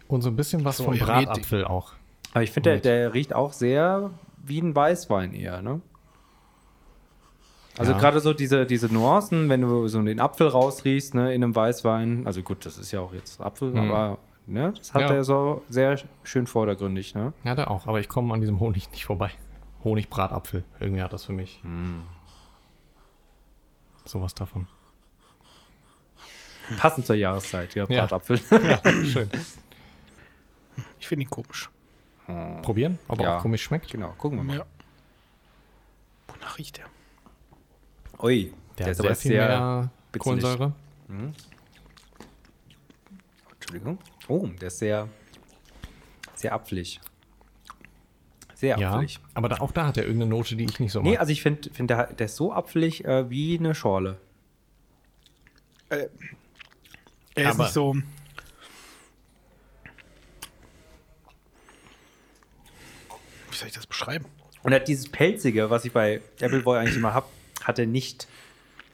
[0.08, 1.92] und so ein bisschen was So, vom Bratapfel auch.
[2.32, 4.10] Aber ich finde, der, der riecht auch sehr
[4.44, 5.80] wie ein Weißwein eher, ne?
[7.78, 7.98] Also Ja.
[7.98, 12.26] gerade so diese, diese Nuancen, wenn du so den Apfel rausriechst, ne, in einem Weißwein,
[12.26, 13.78] also gut, das ist ja auch jetzt Apfel, Mhm.
[13.90, 15.12] aber ne, das hat Ja.
[15.12, 17.32] er so sehr schön vordergründig, ne?
[17.44, 19.30] Ja, der auch, aber ich komme an diesem Honig nicht vorbei.
[19.84, 20.64] Honig-Bratapfel.
[20.80, 21.60] Irgendwie hat das für mich
[24.04, 24.66] sowas davon.
[26.78, 28.00] Passend zur Jahreszeit, ja, Ja.
[28.06, 28.40] Bratapfel.
[28.50, 29.30] Ja, schön.
[30.98, 31.70] Ich finde ihn komisch.
[32.62, 33.36] Probieren, ob er Ja.
[33.38, 33.90] auch komisch schmeckt.
[33.90, 34.56] genau, gucken wir mal.
[34.58, 34.66] Ja.
[36.26, 36.86] Wonach riecht der?
[38.22, 40.22] Ui, Der, der, hat ist sehr aber viel sehr, mehr bitzelig.
[40.22, 40.72] Kohlensäure.
[43.54, 43.98] Entschuldigung.
[44.28, 45.08] Oh, der ist sehr,
[46.34, 47.00] sehr apfelig.
[48.54, 49.20] Sehr Ja, apfelig.
[49.34, 51.10] aber da, auch da hat er irgendeine Note, die ich nicht so mag.
[51.10, 54.18] Nee, also ich finde, find der, der ist so apfelig äh, wie eine Schorle.
[55.88, 56.08] Er
[57.36, 57.94] ist Aber- nicht so.
[63.50, 64.26] Wie soll ich das beschreiben?
[64.62, 67.26] Und er hat dieses Pelzige, was ich bei Appleboy eigentlich immer habe,
[67.66, 68.26] hat er nicht.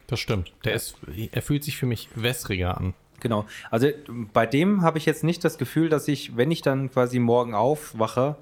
[0.06, 0.52] das stimmt.
[0.64, 0.96] Der ist,
[1.32, 2.94] er fühlt sich für mich wässriger an.
[3.20, 3.46] Genau.
[3.70, 3.88] Also
[4.32, 7.54] bei dem habe ich jetzt nicht das Gefühl, dass ich, wenn ich dann quasi morgen
[7.54, 8.36] aufwache,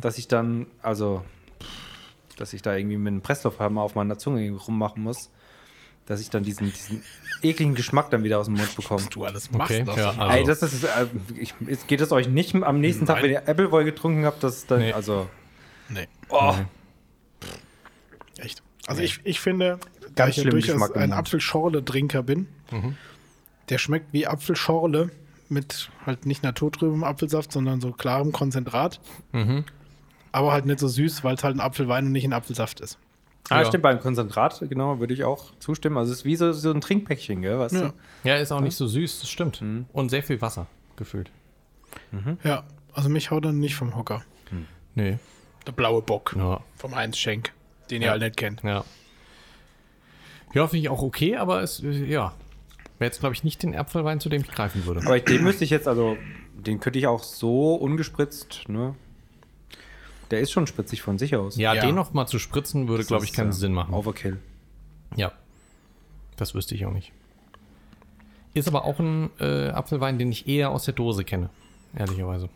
[0.00, 1.24] dass ich dann, also,
[2.36, 5.30] dass ich da irgendwie mit einem Presslufthammer auf meiner Zunge rummachen muss,
[6.06, 7.02] dass ich dann diesen, diesen
[7.42, 9.04] ekligen Geschmack dann wieder aus dem Mund bekomme.
[9.10, 9.96] Du alles machst Okay, das.
[9.96, 11.06] ja, also- Ey, das ist, äh,
[11.38, 13.24] ich, es geht es euch nicht am nächsten Tag, Nein.
[13.24, 14.92] wenn ihr Appleboy getrunken habt, das dann, Nee.
[14.92, 15.28] also,
[15.88, 16.66] Nee, oh, echt.
[18.90, 19.78] Also ich, ich finde,
[20.16, 21.12] da Ganz ich ja durchaus ein.
[21.12, 22.48] Apfelschorle-Trinker bin,
[23.68, 25.10] der schmeckt wie Apfelschorle
[25.48, 29.00] mit halt nicht naturtrübem Apfelsaft, sondern so klarem Konzentrat.
[29.32, 29.64] Mhm.
[30.32, 32.98] Aber halt nicht so süß, weil es halt ein Apfelwein und nicht ein Apfelsaft ist.
[33.48, 33.64] Ah, Ja.
[33.66, 35.96] stimmt, beim Konzentrat, genau, würde ich auch zustimmen.
[35.96, 37.80] Also es ist wie so, so ein Trinkpäckchen, gell, weißt Ja.
[37.88, 37.92] du?
[38.28, 39.60] Ja, ist auch nicht so süß, das stimmt.
[39.60, 39.86] Mhm.
[39.92, 41.30] Und sehr viel Wasser gefühlt.
[42.44, 44.22] Ja, also mich haut dann nicht vom Hocker.
[44.96, 45.18] Nee.
[45.66, 46.60] Der blaue Bock Ja.
[46.76, 47.52] vom Heinz Schenk,
[47.90, 48.12] den ihr Ja.
[48.12, 48.62] alle nicht kennt.
[48.62, 48.84] Ja.
[50.52, 52.34] Ja, finde ich auch okay, aber es, ja.
[52.98, 55.00] Wäre jetzt, glaube ich, nicht den Apfelwein, zu dem ich greifen würde.
[55.06, 56.16] Aber den müsste ich jetzt, also,
[56.54, 58.94] den könnte ich auch so ungespritzt, ne?
[60.30, 61.56] Der ist schon spritzig von sich aus.
[61.56, 61.80] Ja, Ja.
[61.86, 63.94] den noch mal zu spritzen, würde, glaube ich, ist, keinen äh, Sinn machen.
[63.94, 64.38] Overkill.
[65.16, 65.32] Ja.
[66.36, 67.12] Das wüsste ich auch nicht.
[68.54, 71.50] Ist aber auch ein äh, Apfelwein, den ich eher aus der Dose kenne.
[71.96, 72.48] Ehrlicherweise.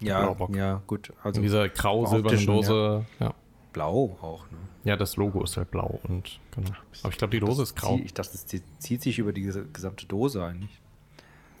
[0.00, 1.12] Ja, ja, gut.
[1.22, 3.06] Also In dieser grau-silbernen Dose.
[3.20, 3.34] Ja.
[3.76, 4.56] Blau auch, ne?
[4.84, 6.70] ja, das Logo ist halt blau und genau.
[7.02, 7.96] Aber ich glaube, die Dose ist grau.
[7.96, 10.80] Zie- Ich dachte, das zie- zieht sich über die ges- gesamte Dose eigentlich.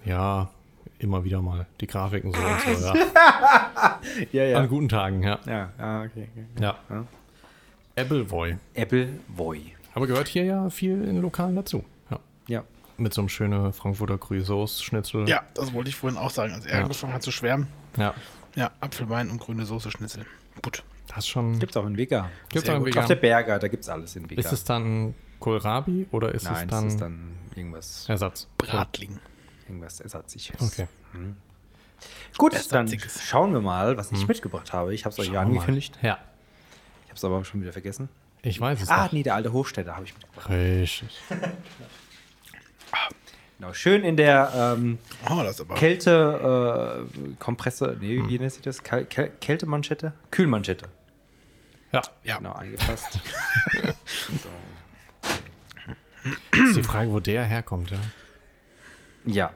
[0.06, 0.48] Ja,
[0.98, 1.66] immer wieder mal.
[1.80, 2.94] Die Grafiken so und so,
[4.32, 4.44] ja.
[4.46, 5.38] Ja, An guten Tagen, ja.
[5.46, 6.28] Ja, ja, okay.
[6.32, 6.46] okay.
[6.58, 6.76] Ja.
[6.88, 7.04] Ja.
[7.96, 8.56] Appleboy.
[8.74, 9.72] Apple Voy.
[9.94, 11.84] Aber gehört hier ja viel in Lokalen dazu.
[12.10, 12.18] Ja.
[12.48, 12.64] Ja.
[12.96, 15.28] Mit so einem schönen Frankfurter Grüßsoße-Schnitzel.
[15.28, 16.82] Ja, das wollte ich vorhin auch sagen, als er Ja.
[16.82, 17.66] angefangen hat zu schwärmen.
[17.98, 18.14] Ja.
[18.54, 20.24] Ja, Apfelwein und grüne Soße Schnitzel.
[20.62, 20.82] Gut.
[21.16, 21.58] Das ist schon.
[21.58, 22.30] Gibt's auch in Vega.
[22.50, 22.96] Gibt's sehr auch im gut.
[22.96, 23.16] Auf der.
[23.16, 24.40] Berger, da gibt's alles in Vega.
[24.40, 28.46] Ist es dann Kohlrabi oder ist Nein, es dann, das ist dann irgendwas, Ersatz?
[28.58, 29.18] Bratling.
[29.66, 30.60] irgendwas Ersatzliches.
[30.60, 30.86] Okay.
[32.38, 33.22] Gut, dann Ersatziges.
[33.22, 34.94] schauen wir mal, was ich mitgebracht habe.
[34.94, 35.98] Ich habe es euch ja angekündigt.
[36.02, 36.18] Ja.
[37.04, 38.08] Ich habe es aber schon wieder vergessen.
[38.42, 39.12] Ich weiß es Ah, nicht.
[39.14, 40.50] nee, der alte Hofstädter habe ich mitgebracht.
[40.50, 41.08] Richtig.
[43.58, 44.98] Genau, schön in der ähm,
[45.30, 45.76] Oh, das ist aber.
[45.76, 48.28] Kälte äh, Kompressor, nee, Hm.
[48.28, 48.82] wie nennt sich das?
[48.82, 50.12] Kältemanschette?
[50.30, 50.88] Kühlmanschette.
[51.96, 52.02] Ja.
[52.24, 53.20] Ja, Genau, eingefasst.
[56.52, 57.98] Ist die Frage, wo der herkommt, ja.
[59.24, 59.52] ja,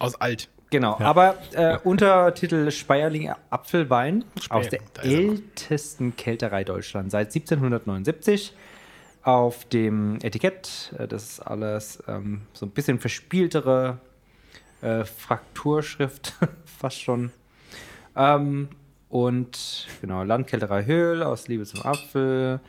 [0.00, 0.48] aus alt.
[0.70, 0.98] genau.
[0.98, 1.06] Ja.
[1.06, 8.52] Aber äh, Untertitel Speierling Apfelwein aus der er ältesten Kälterei Deutschlands seit 1779.
[9.22, 13.98] Auf dem Etikett, äh, das ist alles ähm, so ein bisschen verspieltere
[14.80, 17.30] äh, Frakturschrift, fast schon.
[18.16, 18.68] Ähm,
[19.12, 22.60] und genau, Landkälterei Höhl aus Liebe zum Apfel.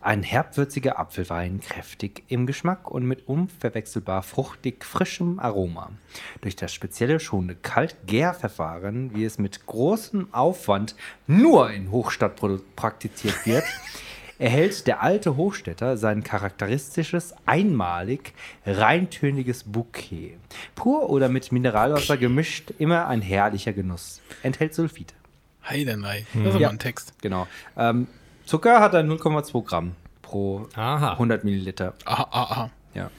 [0.00, 5.92] Ein herbwürziger Apfelwein, kräftig im Geschmack und mit unverwechselbar fruchtig frischem Aroma.
[6.40, 10.96] Durch das spezielle schonende Kaltgärverfahren, wie es mit großem Aufwand
[11.28, 12.34] nur in Hochstadt
[12.74, 13.64] praktiziert wird,
[14.40, 18.34] erhält der alte Hochstädter sein charakteristisches, einmalig
[18.66, 20.36] reintöniges Bouquet.
[20.74, 24.20] Pur oder mit Mineralwasser gemischt, immer ein herrlicher Genuss.
[24.42, 25.14] Enthält Sulfite.
[25.68, 26.26] Heidenei.
[26.34, 26.68] Das ist aber Ja.
[26.70, 27.14] ein Text.
[27.22, 27.46] Genau.
[27.76, 28.06] Ähm,
[28.44, 31.12] Zucker hat er 0,2 Gramm pro Aha.
[31.12, 31.94] 100 Milliliter.
[32.04, 32.70] Aha, aha.
[32.94, 33.10] Ja.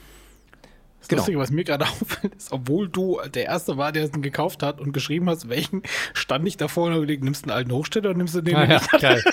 [1.00, 1.20] Das Genau.
[1.20, 4.80] Lustige, was mir gerade auffällt, ist, obwohl du der Erste war, der es gekauft hat
[4.80, 5.82] und geschrieben hast, welchen,
[6.12, 8.56] stand ich davor und habe überlegt, nimmst du einen alten Hochstädter oder nimmst du den
[8.56, 8.90] Ah, ja, nicht?
[9.00, 9.22] geil.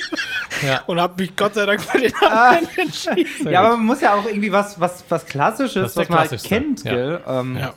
[0.65, 0.83] Ja.
[0.87, 3.27] Und habe mich Gott sei Dank für den anderen entschieden.
[3.43, 3.67] Sehr ja, gut.
[3.67, 6.91] aber man muss ja auch irgendwie was, was, was Klassisches, was man halt kennt, Ja.
[6.93, 7.73] gell, ähm, Ja.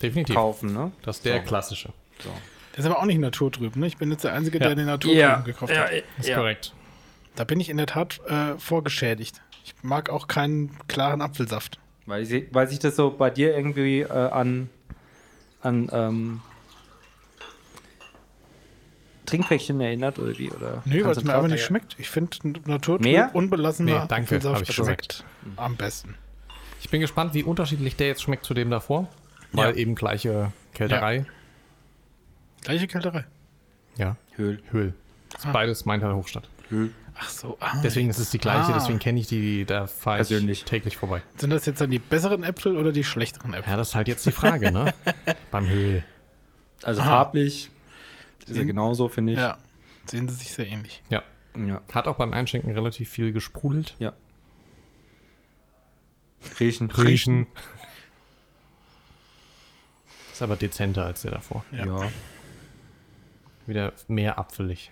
[0.00, 0.34] Definitiv.
[0.34, 0.90] kaufen, ne?
[1.02, 1.42] Das ist der So.
[1.48, 1.90] klassische.
[2.22, 2.30] So.
[2.74, 3.86] Der ist aber auch nicht naturtrüb, ne?
[3.86, 4.66] Ich bin jetzt der Einzige, Ja.
[4.66, 5.90] der den naturtrüben gekauft hat.
[6.18, 6.74] Das ist korrekt.
[7.36, 9.40] Da bin ich in der Tat äh, vorgeschädigt.
[9.64, 11.78] Ich mag auch keinen klaren Apfelsaft.
[12.06, 14.68] Weil, ich, weil sich das so bei dir irgendwie äh, an,
[15.62, 16.40] an ähm,
[19.26, 20.50] Trinkpäckchen erinnert oder wie?
[20.50, 21.96] Oder Nee, weil es mir einfach nicht schmeckt.
[21.98, 23.30] Ich finde naturtrüb, Mehr?
[23.32, 25.24] unbelassener Nee, danke, hab ich schon schmeckt
[25.56, 26.14] am besten.
[26.82, 29.08] Ich bin gespannt, wie unterschiedlich der jetzt schmeckt zu dem davor.
[29.52, 29.76] Weil Ja.
[29.76, 31.24] eben gleiche Kälterei.
[32.64, 33.24] Gleiche Kälterei.
[33.96, 34.16] Ja.
[34.36, 34.60] Höhl.
[34.72, 34.92] Höhl.
[35.44, 35.52] Ah.
[35.52, 36.48] beides Maintal Hochstadt.
[37.16, 37.56] Ach so.
[37.60, 38.74] Ah, Deswegen ist es die gleiche, Ah.
[38.78, 40.64] deswegen kenne ich die, da fahre ich Persönlich.
[40.64, 41.22] täglich vorbei.
[41.36, 43.70] Sind das jetzt dann die besseren Äpfel oder die schlechteren Äpfel?
[43.70, 44.92] Ja, das ist halt jetzt die Frage, ne?
[45.52, 46.02] Beim Höhl.
[46.82, 47.04] Also Ah.
[47.04, 47.70] farblich
[48.46, 49.38] ist er genauso, finde ich.
[49.38, 49.58] Ja.
[50.06, 51.02] Sehen sie sich sehr ähnlich.
[51.10, 51.22] Ja.
[51.56, 51.80] ja.
[51.92, 53.94] Hat auch beim Einschenken relativ viel gesprudelt.
[53.98, 54.12] Ja.
[56.60, 56.90] Riechen.
[60.32, 61.64] Ist aber dezenter als der davor.
[61.72, 61.86] Ja.
[61.86, 62.10] Ja.
[63.66, 64.90] Wieder mehr apfelig.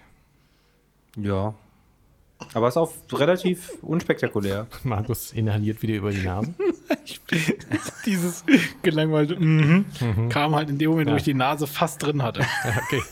[1.17, 1.55] Ja.
[2.55, 4.67] Aber ist auch relativ unspektakulär.
[4.85, 6.53] Markus inhaliert wieder über die Nase.
[8.07, 8.45] Dieses
[8.83, 9.85] gelangweilte mhm,
[10.29, 11.17] kam halt in dem Moment, wo Ja.
[11.19, 12.41] ich die Nase fast drin hatte.
[12.65, 13.03] Ja, okay.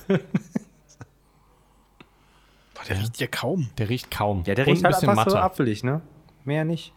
[2.75, 3.69] Boah, der riecht ja kaum.
[3.79, 4.43] Der riecht kaum.
[4.47, 5.45] Ja, der riecht ein halt bisschen einfach so matter.
[5.45, 6.01] apfelig, ne?
[6.45, 6.93] Mehr nicht.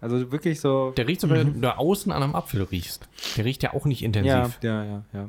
[0.00, 0.90] Also wirklich so.
[0.96, 3.08] Der riecht so, wenn du da außen an einem Apfel riechst.
[3.36, 4.58] Der riecht ja auch nicht ja, intensiv.
[4.62, 5.28] ja, ja, ja.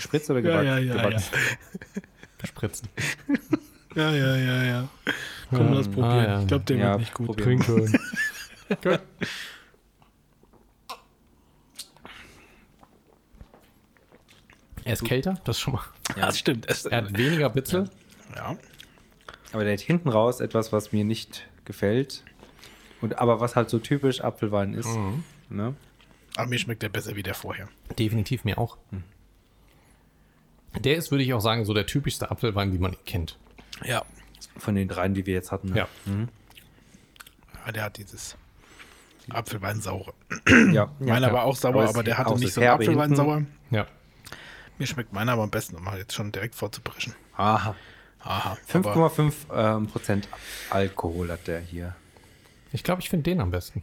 [0.00, 0.66] Gespritzt oder Ja, gebacken?
[0.66, 1.02] ja, ja, ja.
[1.02, 1.22] Gebacken.
[2.38, 2.88] Gespritzen.
[3.94, 4.88] Ja, ja, ja, ja.
[5.50, 5.74] Komm, Ja.
[5.74, 6.10] lass probieren.
[6.10, 6.40] Ah, ja.
[6.40, 7.26] Ich glaube, der Ja, wird nicht gut.
[7.26, 7.60] probieren.
[7.60, 7.98] Trinken.
[8.82, 9.00] Gut.
[14.84, 15.82] Er ist kälter, das schon mal.
[16.16, 16.68] Ja, das stimmt.
[16.68, 17.90] Es, Er hat weniger Bitzel.
[18.34, 18.56] ja.
[19.52, 22.22] Aber der hat hinten raus etwas, was mir nicht gefällt.
[23.00, 24.88] Und, aber was halt so typisch Apfelwein ist.
[25.48, 25.74] Ne?
[26.36, 27.68] Aber mir schmeckt der besser wie der vorher.
[27.98, 28.78] Definitiv mir auch.
[30.78, 33.38] Der ist, würde ich auch sagen, so der typischste Apfelwein, wie man ihn kennt.
[33.84, 34.04] Ja.
[34.56, 35.70] Von den dreien, die wir jetzt hatten.
[35.70, 35.76] ne?
[35.78, 35.88] Ja.
[37.66, 38.36] ja der hat dieses
[39.30, 40.12] Apfelweinsaure.
[40.72, 40.90] ja.
[40.98, 41.32] Meiner klar.
[41.32, 43.42] war auch sauer, Aber aber, der hatte auch nicht so einen Apfelweinsauer.
[43.70, 43.86] Ja.
[44.78, 47.14] Mir schmeckt meiner aber am besten, um mal jetzt schon direkt vorzupreschen.
[47.36, 47.74] Aha.
[48.20, 48.56] Aha.
[48.72, 50.28] aber- 5,5 ähm, Prozent
[50.70, 51.94] Alkohol hat der hier.
[52.72, 53.82] Ich glaube, ich finde den am besten.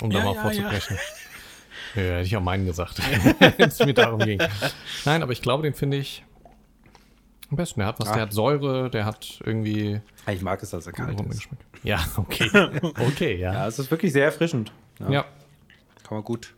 [0.00, 0.98] Um Ja, da mal ja, vorzubrechen.
[1.94, 2.98] Ja, hätte ich auch meinen gesagt.
[3.58, 4.40] Wenn es mir darum ging.
[5.04, 6.24] Nein, aber ich glaube, den finde ich
[7.50, 7.80] am besten.
[7.80, 8.12] Der hat was, Ah.
[8.14, 11.30] der hat Säure, der hat irgendwie Ich mag es, dass er kalt ist.
[11.30, 11.58] Geschmack.
[11.82, 12.48] Ja, okay.
[12.82, 13.52] Okay, ja.
[13.52, 14.72] Ja, es ist wirklich sehr erfrischend.
[15.00, 15.10] Ja.
[15.10, 15.22] Ja.
[16.02, 16.54] Kann man gut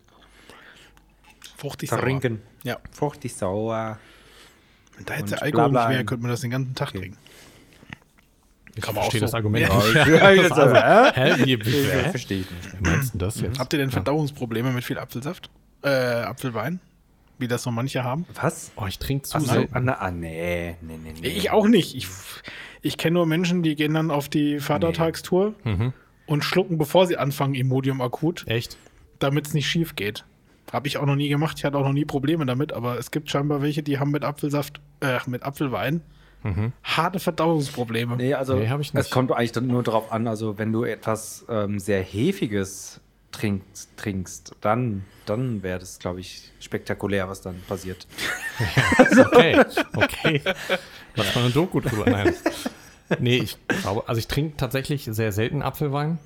[1.56, 2.00] fruchtig sauer.
[2.00, 2.42] trinken.
[2.62, 2.78] Ja.
[2.92, 3.98] Fruchtig sauer.
[4.96, 5.90] Wenn da jetzt der Alkohol bla, nicht bla.
[5.94, 7.18] wäre, könnte man das den ganzen Tag trinken.
[8.76, 9.26] Ich Kann man auch verstehe so.
[9.26, 9.76] das Argument Ja.
[9.76, 9.94] nicht.
[10.20, 11.12] Ja, ich jetzt also, hä?
[11.14, 11.44] Hä?
[11.44, 12.10] Wie, wie, hä?
[12.10, 12.72] verstehe ich nicht.
[12.80, 13.58] Wie meinst du das jetzt?
[13.58, 15.50] Habt ihr denn Verdauungsprobleme mit viel Apfelsaft?
[15.82, 16.80] Äh, Apfelwein?
[17.38, 18.26] Wie das so manche haben?
[18.40, 18.70] Was?
[18.76, 19.88] Oh, ich trinke zu so, selten.
[19.88, 21.28] ah, nee, nee, nee, nee.
[21.28, 21.94] Ich auch nicht.
[21.96, 22.06] Ich,
[22.82, 25.92] ich kenne nur Menschen, die gehen dann auf die Vatertagstour Mhm.
[26.26, 28.76] und schlucken, bevor sie anfangen, Imodium akut, Echt?
[29.18, 30.24] damit es nicht schief geht.
[30.72, 31.56] Habe ich auch noch nie gemacht.
[31.58, 34.24] Ich hatte auch noch nie Probleme damit, aber es gibt scheinbar welche, die haben mit
[34.24, 36.02] Apfelsaft, äh, mit Apfelwein
[36.82, 38.16] harte Verdauungsprobleme.
[38.16, 41.78] Nee, also Nee, es kommt eigentlich dann nur darauf an, also wenn du etwas ähm,
[41.78, 43.00] sehr Hefiges
[43.32, 48.06] trinkst, trinkst dann, dann wäre das, glaube ich, spektakulär, was dann passiert.
[49.16, 49.60] Okay,
[49.96, 50.40] okay.
[51.16, 52.08] Lass mal eine Doku drüber.
[52.08, 52.34] Nein.
[53.18, 56.18] Nee, ich glaube, also ich trinke tatsächlich sehr selten Apfelwein.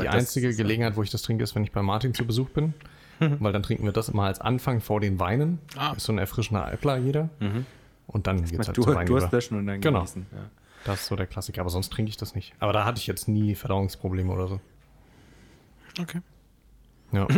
[0.00, 2.74] Die einzige Gelegenheit, wo ich das trinke, ist, wenn ich bei Martin zu Besuch bin.
[3.18, 5.58] Weil dann trinken wir das immer als Anfang vor den Weinen.
[5.76, 5.92] Ah.
[5.96, 7.30] Ist so ein erfrischender Alpler jeder.
[8.16, 9.98] Und dann geht's halt Du, zu Wein Durst löschen und dann Genau.
[10.00, 10.26] genießen.
[10.32, 10.38] Ja.
[10.84, 12.54] Das ist so der Klassiker, aber sonst trinke ich das nicht.
[12.60, 14.60] Aber da hatte ich jetzt nie Verdauungsprobleme oder so.
[16.00, 16.20] Okay.
[17.12, 17.26] Ja.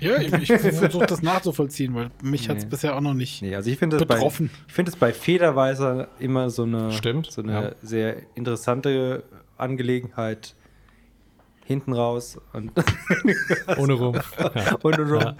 [0.00, 2.68] Ja, ich, ich versuche das nachzuvollziehen, weil mich hat es Nee.
[2.70, 3.40] bisher auch noch nicht.
[3.40, 4.50] Nee, also ich finde es bei, Betroffen.
[4.66, 7.72] ich finde es bei Federweißer immer so eine, Stimmt, so eine ja.
[7.80, 9.22] sehr interessante
[9.56, 10.54] Angelegenheit
[11.64, 12.70] hinten raus und,
[13.78, 14.14] Ohne rum.
[14.54, 14.74] Ja.
[14.82, 15.36] und rum.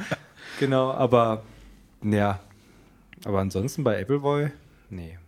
[0.59, 1.43] Genau, aber
[2.03, 2.41] ja,
[3.25, 4.51] aber ansonsten bei Appleboy,
[4.91, 5.19] nee.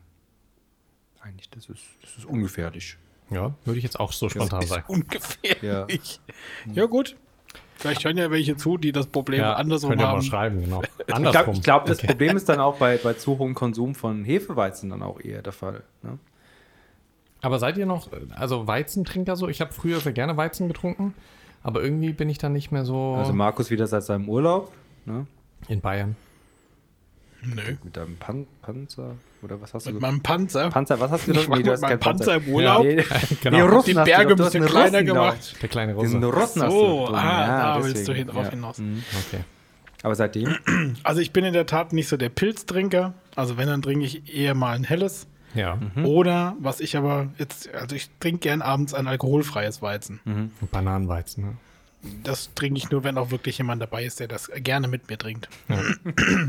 [1.21, 2.99] Eigentlich, das ist, das ist ungefährlich.
[3.31, 4.85] ja, würde ich jetzt auch so spontan ist sagen.
[4.89, 6.21] ungefährlich.
[6.73, 6.87] Ja.
[6.87, 7.17] gut.
[7.77, 10.23] Vielleicht hören ja welche zu, die das Problem Ja, andersrum könnt ihr mal haben.
[10.23, 10.83] schreiben, genau.
[10.99, 11.55] Ich glaube, Andersrum.
[11.55, 15.03] ich glaub, das Problem ist dann auch bei, bei zu hohem Konsum von Hefeweizen dann
[15.03, 15.83] auch eher der Fall.
[16.03, 16.19] Ne?
[17.43, 19.49] Aber seid ihr noch, also Weizentrinker so?
[19.49, 21.15] Ich habe früher sehr gerne Weizen getrunken,
[21.63, 24.73] aber irgendwie bin ich dann nicht mehr so Also Markus wieder seit seinem Urlaub,
[25.05, 25.27] ne?
[25.69, 26.17] in Bayern.
[27.47, 27.77] Nö.
[27.83, 30.71] Mit deinem Pan Panzer oder was hast du Mit meinem Panzer.
[30.71, 32.85] Panzer, was hast du war du mit hast meinem keinen Panzer im Urlaub.
[32.85, 33.05] Nee,
[33.43, 33.57] Genau.
[33.57, 35.13] Die Russen Die Berge ein bisschen kleiner Russen da.
[35.13, 35.55] gemacht.
[35.63, 36.17] Der kleine Russe.
[36.25, 38.51] Russen hast So, ah, da willst deswegen, du hin, drauf ja.
[38.51, 38.79] hinaus.
[38.79, 39.03] Mhm.
[39.29, 39.41] Okay.
[40.03, 40.57] Aber seitdem,
[41.03, 43.15] Also ich bin in der Tat nicht so der Pilztrinker.
[43.37, 45.27] Also wenn, dann trinke ich eher mal ein helles.
[45.55, 45.77] Ja.
[45.95, 46.05] Mhm.
[46.07, 50.21] Oder was ich aber jetzt, also ich trinke gern abends ein alkoholfreies Weizen.
[50.25, 50.51] Mhm.
[50.73, 51.45] Bananenweizen.
[51.45, 51.57] Ne?
[52.23, 55.17] Das trinke ich nur, wenn auch wirklich jemand dabei ist, der das gerne mit mir
[55.17, 55.49] trinkt.
[55.69, 55.79] ja.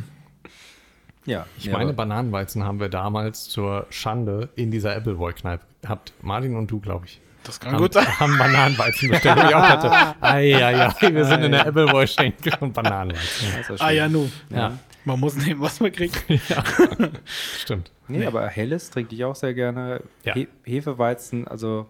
[1.25, 6.13] Ich ja, meine, aber- Bananenweizen haben wir damals zur Schande in dieser Appleboy-Kneipe gehabt.
[6.21, 7.19] Martin und du, glaube ich.
[7.43, 8.19] Das kann Haben, gut sein.
[8.19, 9.37] haben Bananenweizen bestellt.
[9.37, 9.91] wo ich auch hatte.
[10.21, 13.47] Eieiei, wir sind in der Appleboy-Schenke und Bananenweizen.
[13.79, 14.29] Ah ja, nu.
[14.49, 16.23] Ja, Man muss nehmen, was man kriegt.
[17.59, 17.91] stimmt.
[18.07, 20.01] Nee, aber helles trinke ich auch sehr gerne.
[20.23, 20.33] Ja.
[20.33, 21.87] He Hefeweizen, also.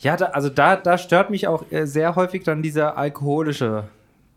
[0.00, 3.84] Ja, da, also da, da stört mich auch äh, sehr häufig dann dieser alkoholische.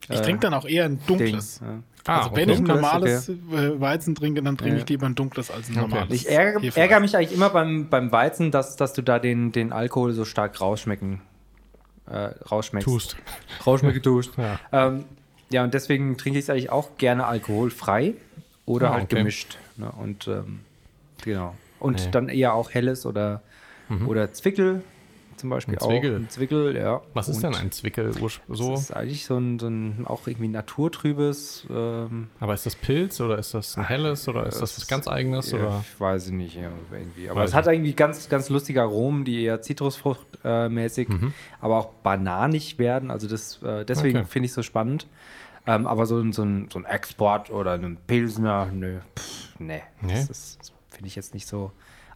[0.10, 1.06] Ich äh, trinke dann auch eher ein Ding.
[1.08, 1.60] dunkles.
[1.64, 1.80] Ja.
[2.08, 3.36] Ah, also wenn ich ein normales äh,
[3.80, 4.84] Weizen trinke, dann trinke Ja.
[4.84, 5.82] ich lieber ein dunkles als ein Okay.
[5.82, 6.12] normales.
[6.14, 9.72] Ich ärgere, ärgere mich eigentlich immer beim, beim Weizen, dass, dass du da den, den
[9.72, 11.22] Alkohol so stark rausschmecken,
[12.10, 12.16] äh,
[12.50, 12.88] rausschmeckst.
[12.88, 13.16] Tust.
[13.66, 14.32] Rausschmecken tust.
[14.38, 14.60] Ja.
[14.72, 15.06] Ähm,
[15.52, 18.16] ja, und deswegen trinke ich es eigentlich auch gerne alkoholfrei
[18.66, 19.18] oder Ah, halt okay.
[19.18, 19.58] gemischt.
[19.78, 19.92] Ne?
[19.92, 20.62] Und ähm,
[21.24, 21.56] genau.
[21.80, 22.12] Und Nee.
[22.12, 23.42] dann eher auch helles oder,
[24.08, 24.82] oder Zwickel
[25.42, 26.16] zum Beispiel Ein Zwickel.
[26.16, 26.20] auch.
[26.20, 27.02] Ein Zwickel, ja.
[27.14, 28.14] Was ist Und denn ein Zwickel?
[28.14, 28.72] So?
[28.72, 31.66] Das ist eigentlich so ein, so ein auch irgendwie naturtrübes.
[31.70, 35.08] Ähm, Aber ist das Pilz oder ist das ein helles oder ist das was ganz
[35.08, 35.52] eigenes?
[35.52, 35.84] ja, Oder?
[35.94, 37.30] Ich weiß ich nicht, irgendwie.
[37.30, 41.08] Aber Weiß es hat irgendwie ganz, ganz lustige Aromen, die eher Zitrusfruchtmäßig, äh, mäßig,
[41.60, 43.12] aber auch bananig werden.
[43.12, 44.28] Also das, äh, deswegen Okay.
[44.30, 45.08] finde ich es so spannend.
[45.68, 49.82] Ähm, aber so, ein- so, ein, so ein Export oder ein Pilsner, nö, pff, nee.
[50.02, 50.14] Nee?
[50.28, 51.72] Das, das finde ich jetzt nicht so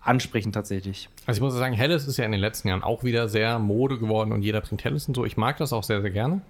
[0.06, 1.10] ansprechend tatsächlich.
[1.26, 3.98] Also ich muss sagen, Helles ist ja in den letzten Jahren auch wieder sehr Mode
[3.98, 5.26] geworden und jeder trinkt Helles und so.
[5.26, 6.42] Ich mag das auch sehr, sehr gerne.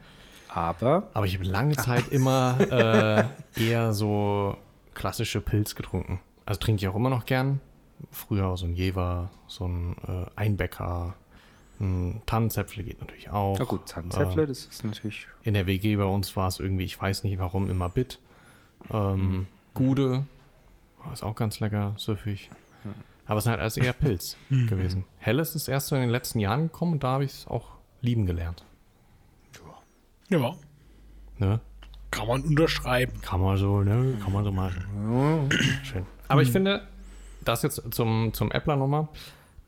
[0.50, 4.58] Aber Aber ich habe lange Zeit immer äh, eher so
[4.94, 6.20] klassische Pilz getrunken.
[6.46, 7.60] Also trinke ich auch immer noch gern.
[8.12, 11.16] Früher so ein Jever, so ein äh, Einbäcker,
[11.80, 13.58] ein Tannenzäpfle geht natürlich auch.
[13.60, 15.28] Na gut, Zahnzäpfle, das ist natürlich.
[15.44, 18.20] In der WG bei uns war es irgendwie, ich weiß nicht warum, immer Bit.
[18.92, 20.26] Ähm, Gude,
[21.12, 22.50] ist auch ganz lecker, süffig.
[23.26, 25.06] Aber es ist halt alles eher Pilz gewesen.
[25.18, 27.70] Helles ist erst so in den letzten Jahren gekommen und da habe ich es auch
[28.02, 28.64] lieben gelernt.
[30.30, 30.56] Ja,
[31.38, 31.60] Ne?
[32.12, 33.20] kann man unterschreiben.
[33.22, 34.18] Kann man so, ne?
[34.24, 35.50] Kann man so machen.
[35.84, 36.06] Schön.
[36.30, 36.88] Aber ich finde,
[37.44, 39.10] das jetzt zum, zum Äppler nochmal,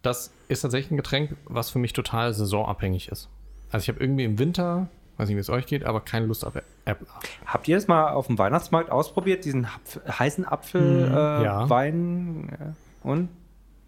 [0.02, 3.28] das ist tatsächlich ein Getränk, was für mich total saisonabhängig ist.
[3.70, 6.46] Also ich habe irgendwie im Winter, weiß nicht, wie es euch geht, aber keine Lust
[6.46, 7.08] auf Äppler.
[7.46, 11.70] Habt ihr das mal auf dem Weihnachtsmarkt ausprobiert, diesen Apf heißen Apfel, äh, ja.
[11.70, 12.76] Wein?
[13.04, 13.28] Und?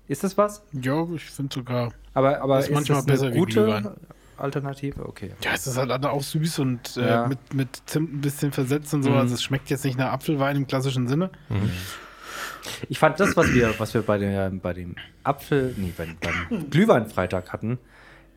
[0.10, 0.62] Ist das was?
[0.74, 1.94] Ja, ich finde sogar.
[2.14, 3.90] Aber, aber Das ist manchmal das eine besser wie gute Glühwein.
[4.38, 5.06] Alternative?
[5.06, 5.32] Okay.
[5.44, 7.28] Ja, es ist halt auch süß und äh, Ja.
[7.28, 9.12] mit, mit Zimt ein bisschen versetzt und so.
[9.12, 9.18] Mhm.
[9.18, 11.30] Also es schmeckt jetzt nicht nach Apfelwein im klassischen Sinne.
[12.90, 16.70] Ich fand das, was wir, was wir bei, der, bei dem Apfel, nee, beim, beim
[16.70, 17.78] Glühweinfreitag hatten,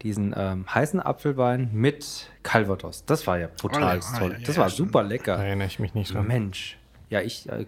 [0.02, 4.32] diesen ähm, heißen Apfelwein mit Calvados, das war ja total Ah, ja, toll.
[4.32, 5.34] ja, ja, das ja, war super Da lecker.
[5.36, 6.26] erinnere ich mich nicht dran.
[6.26, 6.76] Mensch.
[7.10, 7.66] Ja, ich äh,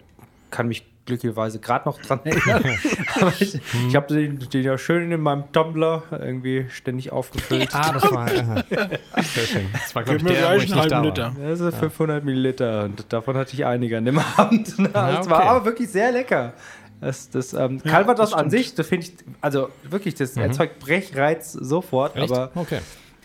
[0.50, 2.64] kann mich glücklicherweise gerade noch dran erinnern.
[3.20, 7.68] Aber ich, ich habe den, den ja schön in meinem Tumbler irgendwie ständig aufgefüllt.
[7.74, 8.28] Ah, das war.
[8.28, 9.66] Sehr schön.
[9.72, 11.02] Das war, glaube ich, der, wo ich nicht da halben war.
[11.04, 11.36] Liter.
[11.40, 14.74] Das sind 500 Milliliter und davon hatte ich einige an dem Abend.
[14.78, 15.48] Das Ah, war okay.
[15.48, 16.54] aber wirklich sehr lecker.
[17.00, 19.12] Das, das ähm, Ja, Calvados das an sich, das finde ich,
[19.42, 22.32] also wirklich, das erzeugt Brechreiz sofort, Echt?
[22.32, 22.78] aber, okay.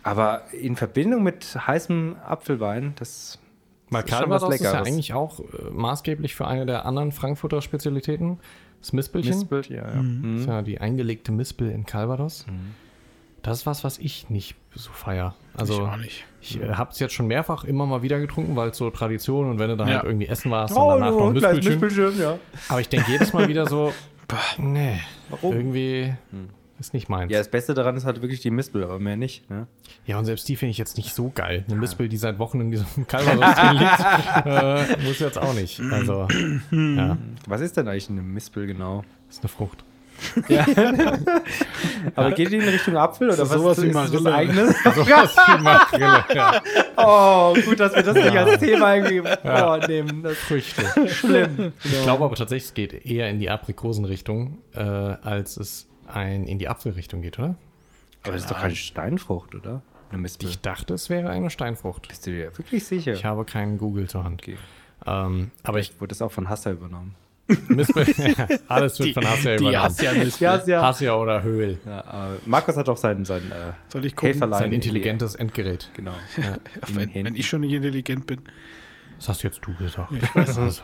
[0.04, 3.39] aber in Verbindung mit heißem Apfelwein, das
[3.91, 7.12] Weil ist schon was Calvados ist ja eigentlich auch äh, maßgeblich für eine der anderen
[7.12, 8.39] Frankfurter Spezialitäten.
[8.82, 9.34] Das Mispelchen.
[9.36, 10.02] Mispelt, ja, ja.
[10.02, 10.34] Mhm.
[10.34, 12.45] Das ist ja die eingelegte Mispel in Calvados.
[13.41, 15.34] Das ist was, was ich nicht so feier.
[15.56, 16.25] Also ich auch nicht.
[16.41, 19.49] ich äh, habe es jetzt schon mehrfach immer mal wieder getrunken, weil es so Tradition
[19.49, 19.95] und wenn du da Ja.
[19.95, 22.04] halt irgendwie essen warst Oh, und danach noch ein kleines Mispelchen.
[22.06, 22.38] Mispelchen, ja.
[22.69, 23.91] Aber ich denke jedes Mal wieder so,
[24.58, 24.99] nee,
[25.30, 25.54] Warum?
[25.56, 26.13] irgendwie
[26.80, 27.32] ist nicht meins.
[27.32, 29.50] Ja, das Beste daran ist halt wirklich die Mispel, aber mehr nicht.
[29.50, 29.68] Ne?
[30.06, 31.65] Ja, und selbst die finde ich jetzt nicht so geil.
[31.68, 35.82] Eine Mispel, die seit Wochen in diesem Calvados drin liegt, äh, muss jetzt auch nicht.
[35.92, 36.28] Also,
[36.72, 39.04] ja, Was ist denn eigentlich eine Mispel genau?
[39.30, 39.84] ist eine Frucht.
[42.15, 44.34] Aber geht die in Richtung Apfel oder was sowas ist wie das Marille.
[44.34, 44.76] eigenes?
[44.84, 46.62] Sowas wie Makrele, ja.
[46.98, 50.24] Oh, gut, dass wir das nicht als Thema irgendwie vornehmen.
[50.24, 50.82] Das Früchte.
[51.06, 51.74] ist schlimm.
[51.84, 56.60] Ich glaube aber tatsächlich, es geht eher in die Aprikosenrichtung, äh, als es ein in
[56.60, 57.56] die Apfelrichtung geht, oder?
[58.24, 59.82] Aber das ist doch keine Steinfrucht, oder?
[60.41, 62.08] Ich dachte, es wäre eine Steinfrucht.
[62.08, 63.13] Bist du dir wirklich sicher?
[63.13, 64.41] Ich habe keinen Google zur Hand.
[64.41, 64.58] Okay.
[65.06, 67.15] Ähm, aber ich, Wurde das auch von Hasser übernommen?
[67.67, 68.06] Mispel,
[68.67, 70.32] alles wird von Hassia Die übernommen.
[70.39, 70.82] Ja, ja.
[70.82, 71.80] Hassia oder Höhl.
[71.86, 74.52] ja aber Markus hat auch sein, sein äh, Soll ich gucken?
[74.52, 75.89] Sein intelligentes Endgerät.
[75.95, 76.13] Genau.
[76.93, 78.41] Wenn, wenn ich schon nicht intelligent bin.
[79.17, 80.12] Das hast jetzt du gesagt.
[80.12, 80.82] Ich weiß Also.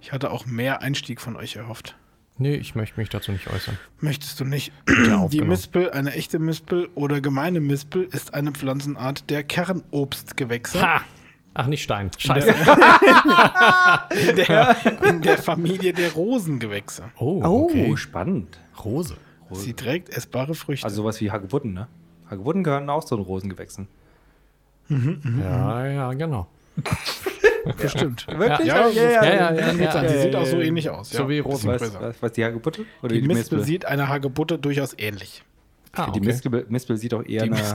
[0.00, 1.96] Ich hatte auch mehr Einstieg von euch erhofft.
[2.38, 3.78] Nee, ich möchte mich dazu nicht äußern.
[4.00, 4.72] Möchtest du nicht?
[5.30, 5.40] Die.
[5.42, 10.80] Mispel, eine echte Mispel oder gemeine Mispel, ist eine Pflanzenart der Kernobstgewächse.
[10.82, 11.00] Ha!
[11.54, 12.10] Ach, nicht Stein.
[12.16, 12.48] Scheiße.
[14.30, 14.76] In der,
[15.08, 17.04] in der Familie der Rosengewächse.
[17.18, 17.96] Oh, Oh, okay.
[17.96, 18.60] spannend.
[18.84, 19.16] Rose.
[19.52, 20.84] Sie trägt essbare Früchte.
[20.84, 21.88] Also sowas wie Hagebutten, ne?
[22.30, 23.88] Hagebutten gehören auch zu den Rosengewächsen.
[24.88, 26.46] Ja, ja, genau.
[27.76, 28.26] bestimmt.
[28.26, 28.68] Wirklich?
[28.68, 30.64] Ja, Ja, ja, ja, Die sieht auch so ja.
[30.64, 31.10] ähnlich aus.
[31.10, 31.70] So wie Rosen.
[31.70, 32.84] Was, was die Hagebutte?
[33.02, 35.42] Oder Die Mispel sieht einer Hagebutte durchaus ähnlich.
[35.92, 37.74] Ah, Die Mispel, Mispel sieht auch eher Die eine.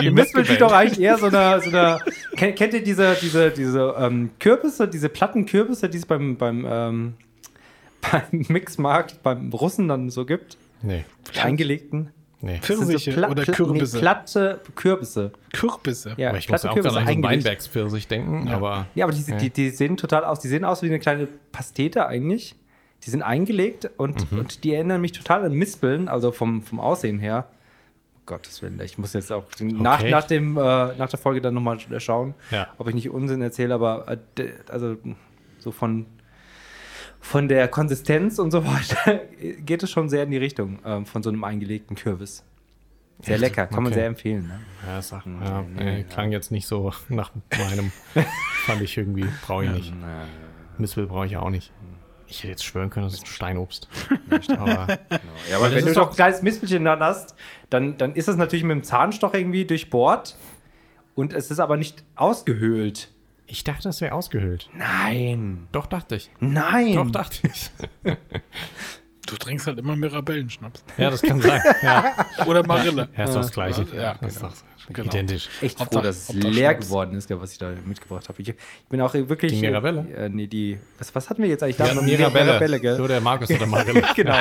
[0.00, 1.60] Die Mispel sieht doch eigentlich eher so eine.
[1.60, 1.98] So eine
[2.36, 7.14] kennt, ihr diese, diese, diese ähm, Kürbisse, diese Plattenkürbisse, die es beim, beim, ähm,
[8.12, 10.56] beim Mixmarkt, beim Russen dann so gibt?
[10.82, 12.10] Nee, Die eingelegten?
[12.40, 12.58] Nee.
[12.60, 13.96] Pfirsiche Pla- oder Kürbisse.
[13.96, 15.32] Nee, platte Kürbisse.
[15.52, 16.14] Kürbisse.
[16.16, 17.28] Ja, Aber ich muss auch Kürbisse gerade an so.
[17.28, 20.40] Weinbergspfirsich denken, aber Ja, aber die, die, die sehen total aus.
[20.40, 22.54] Die sehen aus wie eine kleine Pastete eigentlich.
[23.04, 24.38] Die sind eingelegt und, Mhm.
[24.40, 27.46] und die erinnern mich total an Mispeln, also vom, vom Aussehen her.
[28.20, 30.10] Um Gottes Willen, ich muss jetzt auch den- nach, Okay.
[30.10, 30.60] nach, dem, äh,
[30.96, 32.66] nach der Folge dann nochmal schauen, Ja.
[32.76, 34.06] ob ich nicht Unsinn erzähle, aber
[34.38, 34.96] äh, also
[35.60, 36.06] so von,
[37.20, 39.20] von der Konsistenz und so weiter
[39.64, 42.44] geht es schon sehr in die Richtung ähm, von so einem eingelegten Kürbis.
[43.20, 43.40] Sehr Echt?
[43.42, 43.94] lecker, kann man Okay.
[44.00, 44.46] sehr empfehlen.
[44.46, 44.60] Ne?
[44.86, 46.04] ja, sag, Nee, ja, nee, nee, ja.
[46.04, 47.90] klang jetzt nicht so nach meinem.
[48.64, 49.92] fand ich irgendwie, brauche ich nicht.
[50.78, 51.72] Mispel brauche ich auch nicht.
[52.28, 53.88] Ich hätte jetzt schwören können, das ist ein Steinobst.
[54.50, 57.34] aber Ja, Weil aber das wenn du doch ein kleines Mispelchen dann hast,
[57.70, 60.36] dann, dann ist es natürlich mit dem Zahnstoch irgendwie durchbohrt
[61.16, 63.10] und es ist aber nicht ausgehöhlt.
[63.48, 64.68] Ich dachte, das wäre ausgehöhlt.
[64.74, 65.66] Nein.
[65.72, 66.30] Doch, dachte ich.
[66.40, 66.94] Nein.
[66.94, 67.70] Doch, dachte ich.
[69.26, 70.82] Du trinkst halt immer Mirabellenschnaps.
[70.96, 71.60] Ja, das kann sein.
[71.82, 72.14] Ja,
[72.46, 73.10] Oder Marille.
[73.14, 73.86] ja ist doch das Gleiche.
[73.94, 74.48] Ja, das ist genau.
[74.52, 75.06] doch Genau.
[75.06, 75.50] identisch.
[75.60, 76.86] Echt froh, dass es leer Schnaps.
[76.86, 78.40] geworden ist, ja, was ich da mitgebracht habe.
[78.40, 78.54] Ich, ich
[78.88, 79.52] bin auch wirklich.
[79.52, 80.06] Die Mirabelle?
[80.16, 80.78] Äh, nee, die.
[80.96, 81.76] Was, was hatten wir jetzt eigentlich?
[81.76, 82.00] Ja, noch?
[82.02, 82.80] Mirabelle.
[82.80, 82.96] gell?
[82.96, 84.02] So der Markus oder Marille.
[84.16, 84.38] genau.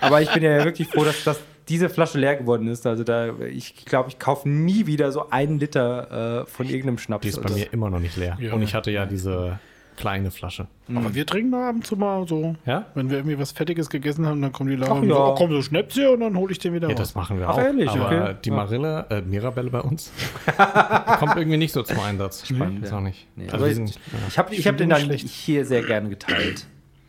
[0.00, 1.40] Aber ich bin ja wirklich froh, dass, dass
[1.70, 2.86] diese Flasche leer geworden ist.
[2.86, 7.22] Also da, ich glaube, ich kaufe nie wieder so einen Liter äh, von irgendeinem Schnaps.
[7.22, 8.36] Die ist bei mir immer noch nicht leer.
[8.40, 8.52] Ja.
[8.52, 9.58] Und ich hatte ja diese
[9.96, 10.66] kleine Flasche.
[10.94, 12.56] Aber wir trinken da ab und zu mal so.
[12.64, 12.86] Ja?
[12.94, 15.26] Wenn wir irgendwie was Fettiges gegessen haben, dann kommen die Leute Ach und so, ja.
[15.26, 17.00] oh, komm, so Schnäpse und dann hole ich den wieder Ja, raus.
[17.08, 17.58] das machen wir Ach, auch.
[17.58, 17.88] ehrlich?
[17.90, 18.34] Aber Okay.
[18.42, 18.54] die Ja.
[18.56, 20.10] Marille, äh, Mirabelle bei uns,
[21.18, 22.46] kommt irgendwie nicht so zum Einsatz.
[22.48, 22.96] Spannend, Ist ja.
[22.98, 23.26] auch nicht.
[23.36, 25.28] Nee, also ich- sind, ja, Ich habe ich hab den dann schlecht.
[25.28, 26.66] hier sehr gerne geteilt.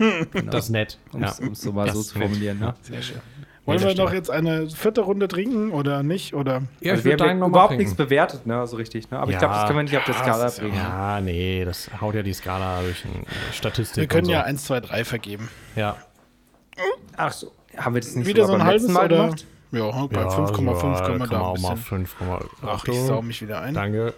[0.51, 0.99] das ist nett.
[1.13, 1.29] Um Ja.
[1.29, 2.59] es so mal Das so zu formulieren.
[2.59, 2.75] Ne?
[2.81, 3.21] Sehr schön.
[3.65, 4.13] Wollen wir noch stimmt.
[4.13, 6.35] jetzt eine vierte Runde trinken oder nicht?
[6.35, 7.85] Oder Ja, Also ich wir haben ja noch überhaupt trinken.
[7.85, 8.67] nichts bewertet, ne?
[8.67, 9.11] so richtig.
[9.11, 9.19] Ne?
[9.19, 9.39] Aber ich Ja.
[9.39, 10.75] glaube, das können wir nicht auf der Skala bringen.
[10.77, 14.01] Ja, nee, das haut ja die Skala durch eine Statistik.
[14.03, 14.33] wir können und so.
[14.33, 15.49] ja 1, 2, 3 vergeben.
[15.77, 15.97] Ja.
[17.17, 17.53] Ach so.
[17.77, 19.17] Haben wir das nicht Wieder so ein halbes Mal oder?
[19.25, 19.47] gemacht?
[19.71, 22.07] Ja, bei ja, 5,5 ja, können wir da auch mal bisschen.
[22.07, 22.17] 5,
[22.67, 23.73] Ach, ich sau mich wieder ein.
[23.75, 24.13] Danke.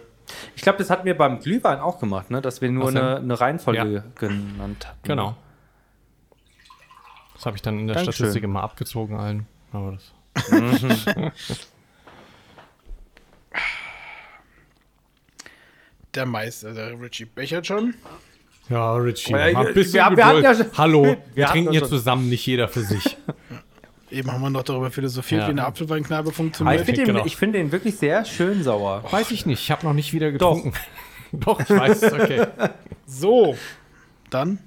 [0.55, 2.41] Ich glaube, das hatten wir beim Glühwein auch gemacht, ne?
[2.41, 4.03] dass wir nur eine, eine Reihenfolge Ja.
[4.15, 4.99] genannt hatten.
[5.03, 5.35] Genau.
[7.35, 8.13] Das habe ich dann in der Dankeschön.
[8.25, 9.45] Statistik immer abgezogen allen.
[9.71, 10.11] Aber das
[16.13, 17.93] Der Meister, der Richie Bechert schon.
[18.69, 21.65] ja, Richie, Ja, ein wir- bisschen wir haben- wir ja schon- Hallo, wir, wir trinken
[21.67, 23.17] ja hier schon- zusammen, nicht jeder für sich.
[24.11, 25.47] Eben haben wir noch darüber philosophiert, Ja.
[25.47, 26.85] wie eine Apfelweinkneipe Aber ich funktioniert.
[26.85, 27.25] finde den, Genau.
[27.25, 29.03] ich find den wirklich sehr schön sauer.
[29.11, 30.71] Weiß ich nicht, ich habe noch nicht wieder getrunken.
[31.33, 32.47] Doch, ich weiß, okay.
[33.05, 33.57] So,
[34.29, 34.59] dann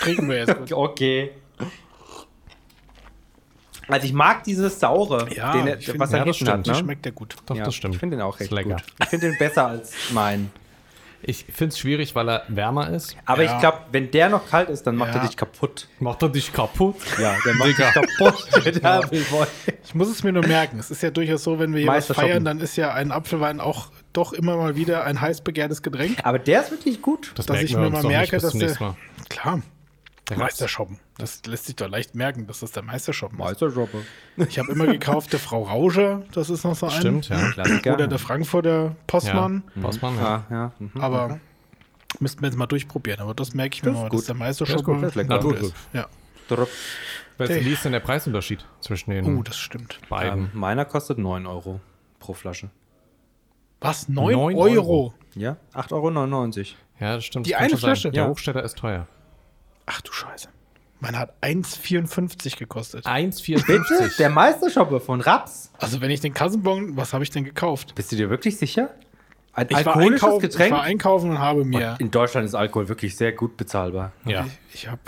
[0.00, 0.56] trinken wir jetzt.
[0.58, 0.72] Gut.
[0.72, 1.30] Okay.
[3.92, 6.60] Also ich mag dieses Saure, Ja, den, ich find- was er ja, das hinten hat.
[6.60, 6.66] stimmt.
[6.76, 6.82] Ne?
[6.82, 7.36] Schmeckt der gut.
[7.46, 7.94] Doch, Ja, das stimmt.
[7.94, 8.82] Ich finde den auch recht gut.
[9.02, 10.50] Ich finde den besser als mein.
[11.24, 13.16] Ich finde es schwierig, weil er wärmer ist.
[13.26, 13.52] Aber Ja.
[13.54, 15.20] ich glaube, wenn der noch kalt ist, dann macht Ja.
[15.20, 15.86] er dich kaputt.
[16.00, 16.96] Macht er dich kaputt?
[17.20, 18.82] Ja, der macht dich kaputt.
[18.84, 19.46] Apfelwein.
[19.84, 20.80] Ich muss es mir nur merken.
[20.80, 22.28] Es ist ja durchaus so, wenn wir hier was Meisterschoppen.
[22.30, 26.18] feiern, dann ist ja ein Apfelwein auch doch immer mal wieder ein heiß begehrtes Getränk.
[26.24, 27.30] Aber der ist wirklich gut.
[27.36, 28.74] Das Dass ich mir mal merke, dass der.
[29.28, 29.62] Klar.
[30.36, 30.44] Der.
[30.44, 30.98] Meisterschoppen.
[31.18, 33.44] Das lässt sich doch leicht merken, dass das der Meisterschoppen ist.
[33.44, 34.02] Meisterjoppe.
[34.48, 36.92] Ich habe immer gekauft, der Frau Rauscher, das ist noch so ein.
[36.92, 37.50] Stimmt, ja.
[37.52, 37.94] Klassiker.
[37.94, 39.62] Oder der Frankfurter Postmann.
[39.76, 39.82] ja.
[39.82, 40.44] Postmann, ja.
[40.50, 40.72] Ja, ja.
[40.78, 41.00] Mhm.
[41.00, 41.40] Aber
[42.20, 43.20] müssten wir jetzt mal durchprobieren.
[43.20, 44.18] Aber das merke ich mir Das ist mal, gut.
[44.20, 45.74] dass der Das Meisterschoppen ist gut, das ist ist.
[45.92, 46.06] Ja.
[47.38, 49.98] Wie ist denn der Preisunterschied zwischen den Oh, das stimmt.
[50.08, 50.44] beiden?
[50.44, 51.80] Ähm, meiner kostet 9 Euro
[52.20, 52.70] pro Flasche.
[53.80, 54.08] Was?
[54.08, 54.62] 9 Neun Euro?
[54.70, 55.14] Euro.
[55.34, 56.66] Ja, 8,99 Euro.
[57.00, 57.46] ja, das stimmt.
[57.46, 57.88] Die das eine schon sein.
[57.88, 58.10] Flasche?
[58.12, 58.28] Der Ja.
[58.28, 59.06] Hochstädter ist teuer.
[59.86, 60.48] Ach du Scheiße.
[61.00, 63.06] Meine hat 1,54 gekostet.
[63.06, 63.66] 1,54.
[63.66, 64.10] Bitte?
[64.18, 65.72] Der Meisterschoppe von Raps.
[65.78, 67.94] Also wenn ich den Kassenbon, was habe ich denn gekauft?
[67.96, 68.90] Bist du dir wirklich sicher?
[69.52, 70.72] Ein Ich war, alkoholisches einkaufen, ich Getränk?
[70.72, 71.96] war einkaufen und habe mir.
[71.98, 74.12] In Deutschland ist Alkohol wirklich sehr gut bezahlbar.
[74.24, 74.46] Ja.
[74.68, 75.00] Ich, ich habe.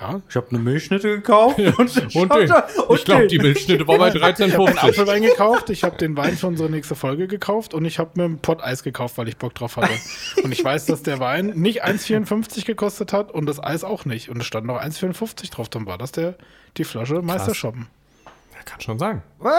[0.00, 0.22] Ja.
[0.30, 1.58] Ich habe eine Milchschnitte gekauft.
[1.58, 1.78] und
[2.16, 2.52] Und den.
[2.94, 4.78] Ich glaube, die Milchschnitte war bei Ich habe einen 13,50.
[4.88, 8.24] Apfelwein gekauft, ich habe den Wein für unsere nächste Folge gekauft und ich habe mir
[8.24, 9.92] ein Pott Eis gekauft, weil ich Bock drauf hatte.
[10.42, 14.30] Und ich weiß, dass der Wein nicht 1,54 gekostet hat und das Eis auch nicht.
[14.30, 15.68] Und es stand noch 1,54 drauf.
[15.68, 16.36] Dann war das der,
[16.78, 17.88] die Flasche Meisterschoppen.
[18.54, 19.22] Ja, kann schon sagen.
[19.38, 19.52] Was?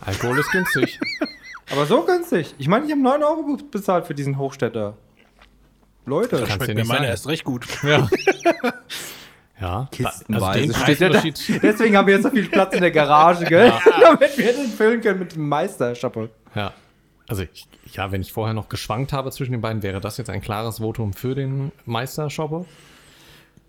[0.00, 0.98] Alkohol ist günstig.
[1.70, 2.54] Aber so günstig.
[2.58, 4.96] Ich meine, ich habe 9 Euro be- bezahlt für diesen Hochstädter.
[6.06, 6.38] Leute.
[6.38, 7.10] Kannst Schmeckt mir nicht meine sagen.
[7.10, 7.66] erst recht gut.
[7.84, 8.08] Ja.
[9.60, 11.20] Ja, Kistenweise den steht er da.
[11.20, 13.72] Deswegen haben wir jetzt so viel Platz in der Garage, gell?
[14.00, 16.30] Damit wir den füllen können mit dem Meisterschoppe.
[16.54, 16.72] Ja.
[17.26, 20.30] Also, ich, ja, wenn ich vorher noch geschwankt habe zwischen den beiden, wäre das jetzt
[20.30, 22.64] ein klares Votum für den Meister-Shopper.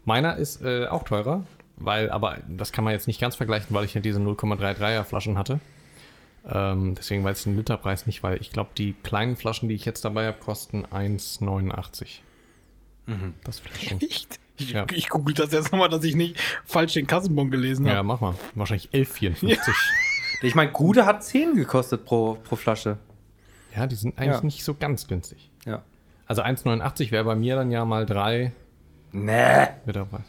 [0.06, 1.44] Meiner ist äh, auch teurer,
[1.76, 5.38] weil, aber das kann man jetzt nicht ganz vergleichen, weil ich ja diese 0,33er Flaschen
[5.38, 5.60] hatte.
[6.48, 9.86] Ähm, deswegen weiß ich den Literpreis nicht, weil ich glaube, die kleinen Flaschen, die ich
[9.86, 12.20] jetzt dabei habe, kosten 1,89.
[13.44, 14.02] Das Fläschchen.
[14.02, 14.40] Echt?
[14.60, 14.86] Ich, Ja.
[14.94, 18.08] ich google das jetzt nochmal, dass ich nicht falsch den Kassenbon gelesen Ja, habe.
[18.08, 18.36] mach mal.
[18.56, 19.58] Wahrscheinlich 11,54.
[20.42, 22.98] Ich meine, Gude hat 10 gekostet pro, pro Flasche.
[23.76, 24.42] Ja, die sind eigentlich Ja.
[24.44, 25.52] nicht so ganz günstig.
[25.66, 25.84] Ja.
[26.28, 28.54] Also 1,89 wäre bei mir dann ja mal 3
[29.12, 29.68] Nee.
[29.86, 30.24] Literpreis.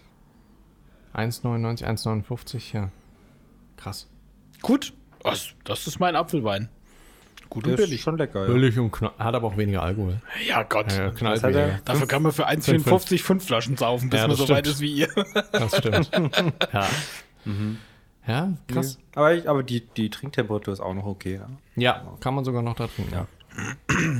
[1.15, 2.91] 1,99, 1,59, ja.
[3.77, 4.09] Krass.
[4.63, 4.93] Gut.
[5.23, 6.69] Das, das ist mein Apfelwein.
[7.51, 8.01] Gut und billig.
[8.01, 8.53] schon lecker, ja.
[8.53, 10.21] Billig und knall, hat aber auch weniger Alkohol.
[10.47, 10.93] Ja, Gott.
[10.97, 11.81] Ja, knallt er?
[11.85, 14.75] Dafür kann man für 1,54 fünf Flaschen saufen, bis Ja, man so weit stimmt.
[14.77, 15.09] ist wie ihr.
[15.53, 16.11] Das stimmt.
[16.73, 16.87] ja.
[18.27, 18.99] Ja, krass.
[19.15, 21.41] Aber, ich, aber die, die Trinktemperatur ist auch noch okay.
[21.41, 21.49] Ja?
[21.75, 23.13] Ja, kann man sogar noch da trinken.
[23.13, 23.27] Ja.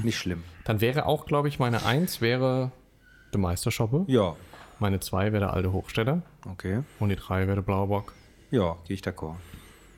[0.03, 0.43] Nicht schlimm.
[0.65, 2.73] Dann wäre auch, glaube ich, meine 1 wäre
[3.33, 4.05] der Meisterschoppe.
[4.09, 4.35] Ja.
[4.81, 6.23] Meine 2 wäre der alte Hochstädter.
[6.51, 6.81] Okay.
[6.99, 8.13] Und die 3 wäre der Blaue Bock.
[8.51, 9.37] Ja, gehe ich d'accord.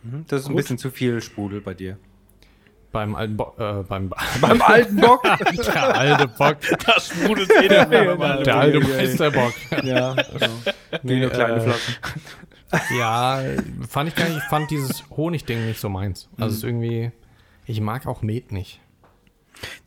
[0.03, 0.25] Mhm.
[0.29, 0.57] Das ist ein Gut.
[0.59, 1.97] bisschen zu viel Sprudel bei dir.
[2.93, 5.23] Beim alten Bock, äh, beim Beim alten Bock.
[5.23, 9.55] der alte Bock, Das sprudelt eh wenn man der alte Meisterbock.
[9.83, 10.51] ja, genau.
[11.03, 11.95] Nee, nur kleine äh, Flaschen.
[12.99, 13.43] Ja,
[13.89, 16.29] fand ich gar nicht, ich fand dieses Honigding nicht so meins.
[16.39, 17.13] Also es ist irgendwie,
[17.67, 18.81] ich mag auch Met nicht.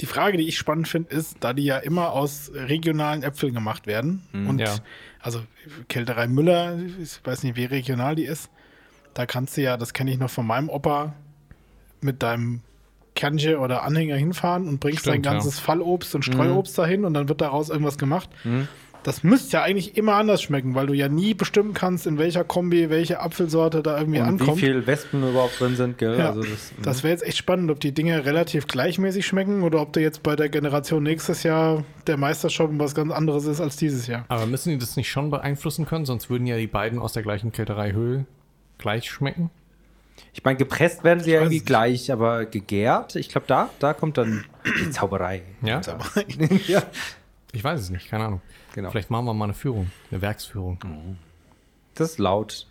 [0.02, 3.88] Die Frage, die ich spannend finde, ist, da die ja immer aus regionalen Äpfeln gemacht
[3.88, 4.76] werden und Ja.
[5.20, 5.42] also
[5.90, 8.50] Kälterei Müller, ich weiß nicht, wie regional die ist,
[9.16, 11.14] da kannst du ja, das kenne ich noch von meinem Opa,
[12.02, 12.62] mit deinem
[13.16, 17.30] Kernche oder Anhänger hinfahren und bringst Stimmt, dein ganzes Fallobst und Streuobst dahin und dann
[17.30, 18.30] wird daraus irgendwas gemacht.
[19.04, 22.44] Das müsste ja eigentlich immer anders schmecken, weil du ja nie bestimmen kannst, in welcher
[22.44, 24.60] Kombi welche Apfelsorte da irgendwie Und wie ankommt.
[24.60, 26.18] viel Wespen überhaupt drin sind, gell?
[26.18, 29.80] Ja, Also das, das wäre jetzt echt spannend, ob die Dinge relativ gleichmäßig schmecken oder
[29.80, 33.78] ob der jetzt bei der Generation nächstes Jahr der Meistershop was ganz anderes ist als
[33.78, 34.26] dieses Jahr.
[34.28, 36.06] Aber müssen die das nicht schon beeinflussen können?
[36.06, 38.26] Sonst würden ja die beiden aus der gleichen Kälterei Höhl
[38.80, 39.52] gleich schmecken.
[40.38, 41.66] Ich meine, gepresst werden sie ja irgendwie nicht.
[41.66, 44.44] gleich, aber gegärt, ich glaube, da, da kommt dann
[44.84, 45.44] die Zauberei.
[45.62, 45.80] Ja?
[46.68, 46.84] ja.
[47.54, 48.42] Ich weiß es nicht, keine Ahnung.
[48.74, 48.92] Genau.
[48.92, 50.78] Vielleicht machen wir mal eine Führung, eine Werksführung.
[51.94, 52.68] Das ist laut.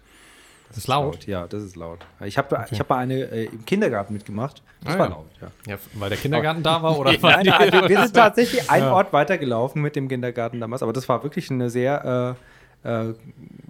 [0.68, 1.26] Das ist laut.
[1.26, 2.00] Ja, das ist laut.
[2.24, 4.60] Ich habe ich hab mal eine äh, im Kindergarten mitgemacht.
[4.82, 5.12] Das Ah, war ja.
[5.14, 5.48] laut, ja.
[5.66, 8.82] Ja, weil der Kindergarten da war oder weil Nein, nein, wir- wir sind tatsächlich ein
[8.82, 12.53] Ort weitergelaufen mit dem Kindergarten damals, aber das war wirklich eine sehr äh,
[12.84, 13.14] äh,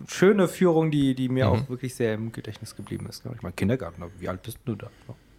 [0.06, 3.24] schöne Führung, die, die mir auch wirklich sehr im Gedächtnis geblieben ist.
[3.24, 3.32] ne?
[3.34, 4.88] Ich meine, Kindergarten, aber wie alt bist du da?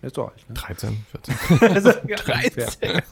[0.01, 0.53] Nicht so alt, ne?
[0.55, 1.59] 13, 14.
[1.75, 2.67] Also, ja, ungefähr.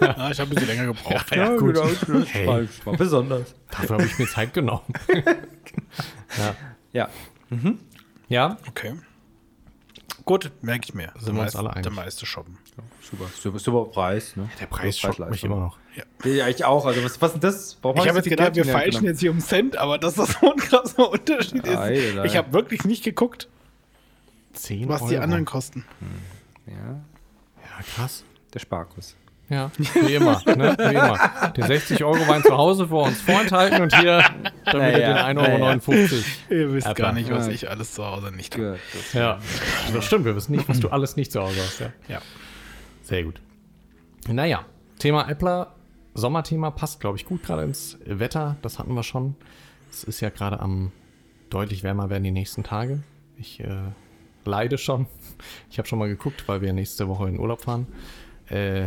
[0.00, 1.34] Ja, ich habe ein bisschen länger gebraucht.
[1.34, 1.74] Ja, gut.
[1.74, 2.46] genau, das Hey.
[2.46, 3.54] war, war besonders.
[3.70, 4.84] Dafür habe ich mir Zeit genommen.
[6.38, 6.54] ja.
[6.92, 7.08] Ja.
[8.28, 8.94] ja, Okay.
[10.24, 11.12] Gut, merke ich mir.
[11.20, 11.84] Sind wir uns alle einig.
[11.84, 12.58] Der meiste shoppen.
[13.00, 14.36] Super, super, super Preis.
[14.36, 14.48] Ne?
[14.60, 15.78] der Preis schockt mich immer noch.
[16.24, 16.84] Ja, ich auch.
[16.84, 17.78] Also, was, was ist denn das?
[17.82, 19.06] Warum Ich habe jetzt gedacht, wir feilschen genommen?
[19.06, 21.76] jetzt hier um Cent, aber dass das so ein krasser Unterschied ist.
[21.76, 22.24] Eieiei.
[22.24, 23.48] Ich habe wirklich nicht geguckt,
[24.54, 25.10] 10 was Euro.
[25.10, 25.84] die anderen kosten.
[26.66, 28.24] Ja, Ja, krass.
[28.52, 29.16] der Sparkus.
[29.48, 30.76] Ja, wie immer, ne?
[30.76, 31.52] Wie immer.
[31.56, 34.24] Die 60 Euro waren zu Hause vor uns vorenthalten und hier
[34.64, 35.38] dann wieder Naja, den 1,59
[35.92, 36.60] Euro.
[36.60, 37.04] Ihr wisst Äpfel.
[37.04, 37.52] gar nicht, was Ja.
[37.52, 38.80] ich alles zu Hause nicht habe.
[38.92, 39.38] Das Ja,
[39.94, 40.24] das stimmt.
[40.24, 41.78] Wir wissen nicht, was du alles nicht zu Hause hast.
[41.78, 41.92] Ja.
[42.08, 42.22] Ja.
[43.06, 43.40] Sehr gut.
[44.26, 44.64] Naja,
[44.98, 45.76] Thema Äppler,
[46.14, 48.56] Sommerthema passt, glaube ich, gut gerade ins Wetter.
[48.62, 49.36] Das hatten wir schon.
[49.92, 50.90] Es ist ja gerade am
[51.48, 53.04] deutlich wärmer werden die nächsten Tage.
[53.38, 53.92] Ich äh,
[54.44, 55.06] leide schon.
[55.70, 57.86] Ich habe schon mal geguckt, weil wir nächste Woche in Urlaub fahren.
[58.48, 58.86] Äh,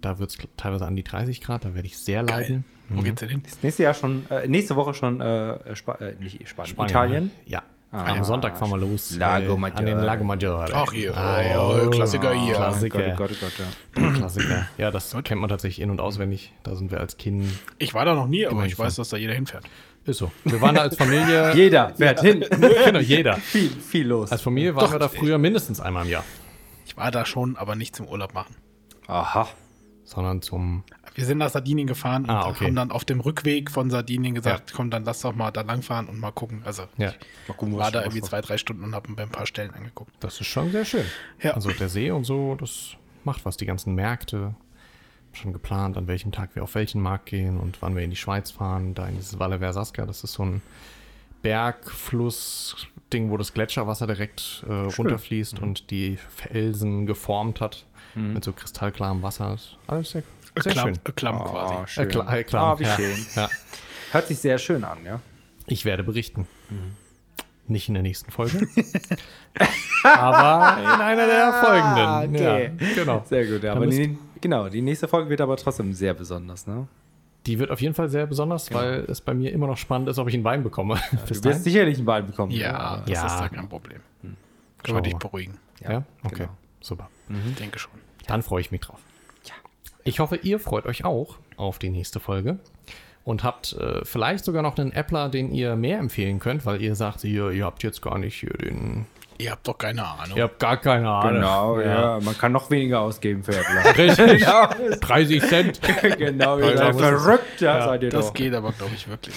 [0.00, 2.64] da wird es teilweise an die 30 Grad, da werde ich sehr leiden.
[2.88, 3.42] Wo geht's denn hin?
[3.46, 7.30] ist nächste Jahr schon, äh, nächste Woche schon äh, Spa äh, nicht Spanien, Spanien, Italien.
[7.46, 7.62] Ja.
[7.92, 9.16] Ah, Am Sonntag fahren wir los.
[9.16, 10.04] Lago äh, An den Maggiore.
[10.06, 10.70] Lago Maggiore.
[10.72, 11.16] Ach, hier.
[11.16, 12.54] Ah, Oh, Klassiker hier.
[12.54, 12.98] Klassiker.
[13.12, 13.62] Oh Gott, oh Gott, oh
[13.96, 14.12] Gott, ja.
[14.18, 14.66] Klassiker.
[14.78, 16.52] Ja, das kennt man tatsächlich in- und auswendig.
[16.62, 17.48] Da sind wir als Kind.
[17.78, 19.64] Ich war da noch nie, aber Immerhin ich weiß, dass da jeder hinfährt.
[20.04, 20.30] Ist so.
[20.44, 21.52] Wir waren da als Familie.
[21.54, 22.44] Jeder fährt hin.
[22.84, 23.34] genau, jeder.
[23.36, 24.32] viel, viel los.
[24.32, 26.24] Als Familie waren Doch, wir da früher mindestens einmal im Jahr.
[26.86, 28.54] Ich war da schon, aber nicht zum Urlaub machen.
[29.08, 29.48] Aha.
[30.04, 30.84] Sondern zum.
[31.20, 32.66] Wir sind nach Sardinien gefahren und Ah, okay.
[32.66, 36.08] haben dann auf dem Rückweg von Sardinien gesagt, komm, dann lass doch mal da langfahren
[36.08, 36.62] und mal gucken.
[36.64, 37.12] Also Ja,
[37.46, 40.12] Mal gucken, war da irgendwie zwei, drei Stunden und habe mir ein paar Stellen angeguckt.
[40.20, 41.04] das ist schon sehr schön.
[41.42, 41.52] Ja.
[41.52, 43.56] Also der See und so, das macht was.
[43.56, 44.54] Die ganzen Märkte.
[45.32, 48.16] Schon geplant, an welchem Tag wir auf welchen Markt gehen und wann wir in die
[48.16, 48.94] Schweiz fahren.
[48.94, 50.04] Da in dieses Valle Versasca.
[50.04, 50.60] Das ist so ein
[51.42, 55.62] Bergfluss-Ding, wo das Gletscherwasser direkt äh, runterfließt Mhm.
[55.68, 57.84] und die Felsen geformt hat.
[58.16, 59.50] Mit so kristallklarem Wasser.
[59.52, 60.22] Das ist Alles sehr,
[60.58, 60.98] sehr Klamm, schön.
[61.04, 61.74] äh, Klamm Oh, quasi.
[61.74, 62.08] Äh, schön.
[62.08, 62.74] klar, äh, klar.
[62.74, 62.96] Ah, wie ja.
[62.96, 63.26] schön.
[63.36, 63.48] Ja.
[64.12, 65.20] Hört sich sehr schön an, ja.
[65.66, 66.46] Ich werde berichten.
[67.66, 68.58] Nicht in der nächsten Folge.
[70.02, 72.34] aber in einer der folgenden.
[72.34, 72.72] okay.
[72.80, 73.24] Ja, genau.
[73.28, 73.72] Sehr gut, ja.
[73.74, 76.88] Aber die, genau, die nächste Folge wird aber trotzdem sehr besonders, ne?
[77.46, 80.18] Die wird auf jeden Fall sehr besonders, weil es bei mir immer noch spannend ist,
[80.18, 80.96] ob ich einen Wein bekomme.
[81.28, 82.52] Bis Du wirst sicherlich einen Ball bekommen.
[82.52, 83.26] Ja, das Ja.
[83.26, 84.00] ist da kein Problem.
[84.20, 84.36] Können
[84.84, 85.58] Schauen wir dich beruhigen.
[85.80, 86.34] Ja, okay.
[86.36, 86.50] genau.
[86.80, 87.08] Super.
[87.48, 87.92] Ich denke schon.
[88.26, 89.00] Dann freue ich mich drauf.
[90.04, 92.58] Ich hoffe, ihr freut euch auch auf die nächste Folge
[93.24, 96.94] und habt äh, vielleicht sogar noch einen Appler, den ihr mehr empfehlen könnt, weil ihr
[96.94, 99.06] sagt, ihr, ihr habt jetzt gar nicht hier den.
[99.38, 100.36] Ihr habt doch keine Ahnung.
[100.36, 101.34] Ihr habt gar keine Ahnung.
[101.36, 102.20] Genau, ja.
[102.20, 103.96] Man kann noch weniger ausgeben für Äppler.
[103.98, 104.40] Richtig.
[104.44, 105.80] genau, 30 Cent.
[106.18, 108.34] genau, ihr Alter, seid verrückt, ja, Ja, seid ihr Das doch.
[108.34, 109.34] geht aber, glaube ich, wirklich.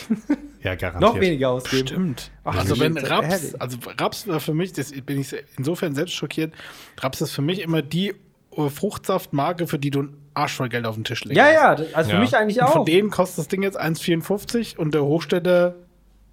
[0.61, 1.13] Ja, garantiert.
[1.13, 1.87] Noch weniger ausgeben.
[1.87, 2.31] Stimmt.
[2.43, 6.53] Ach, also wenn Raps, also Raps war für mich, das bin ich insofern selbst schockiert,
[6.99, 8.13] Raps ist für mich immer die
[8.51, 11.37] Fruchtsaftmarke, für die du einen Arsch voll Geld auf den Tisch legst.
[11.37, 12.15] Ja, ja, also Ja.
[12.15, 12.73] für mich eigentlich Und auch.
[12.73, 15.75] von denen kostet das Ding jetzt 1,54 und der Hochstädter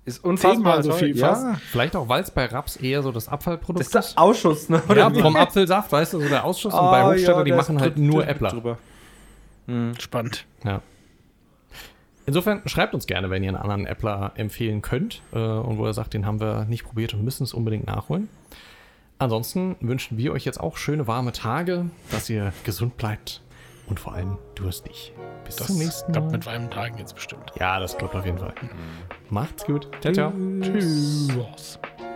[0.07, 1.29] ist unfassbar so viel ja.
[1.35, 1.61] fast.
[1.71, 4.83] Vielleicht auch, weil es bei Raps eher so das Abfallprodukt Das ist der Ausschuss, ne?
[4.97, 6.73] Ja, vom Apfelsaft, weißt du, so der Ausschuss.
[6.75, 8.51] und bei Ah, Hochstädter, ja, die machen ist halt nur Äppler.
[8.51, 8.79] drüber.
[9.99, 10.47] Spannend.
[10.65, 10.83] Ja.
[12.27, 15.93] Insofern schreibt uns gerne, wenn ihr einen anderen Äppler empfehlen könnt äh, und wo ihr
[15.95, 18.29] sagt, den haben wir nicht probiert und müssen es unbedingt nachholen.
[19.19, 23.43] Ansonsten wünschen wir euch jetzt auch schöne warme Tage, dass ihr gesund bleibt
[23.91, 25.13] Und vor allem, du hast dich.
[25.45, 26.21] Bis Das zum nächsten Mal.
[26.31, 27.53] mit warmen Tagen jetzt bestimmt.
[27.59, 28.55] Ja, das klappt auf jeden Fall.
[29.31, 29.89] Macht's gut.
[30.01, 30.33] Ciao, ciao.
[30.63, 31.29] Tschüss.
[31.99, 32.10] Thank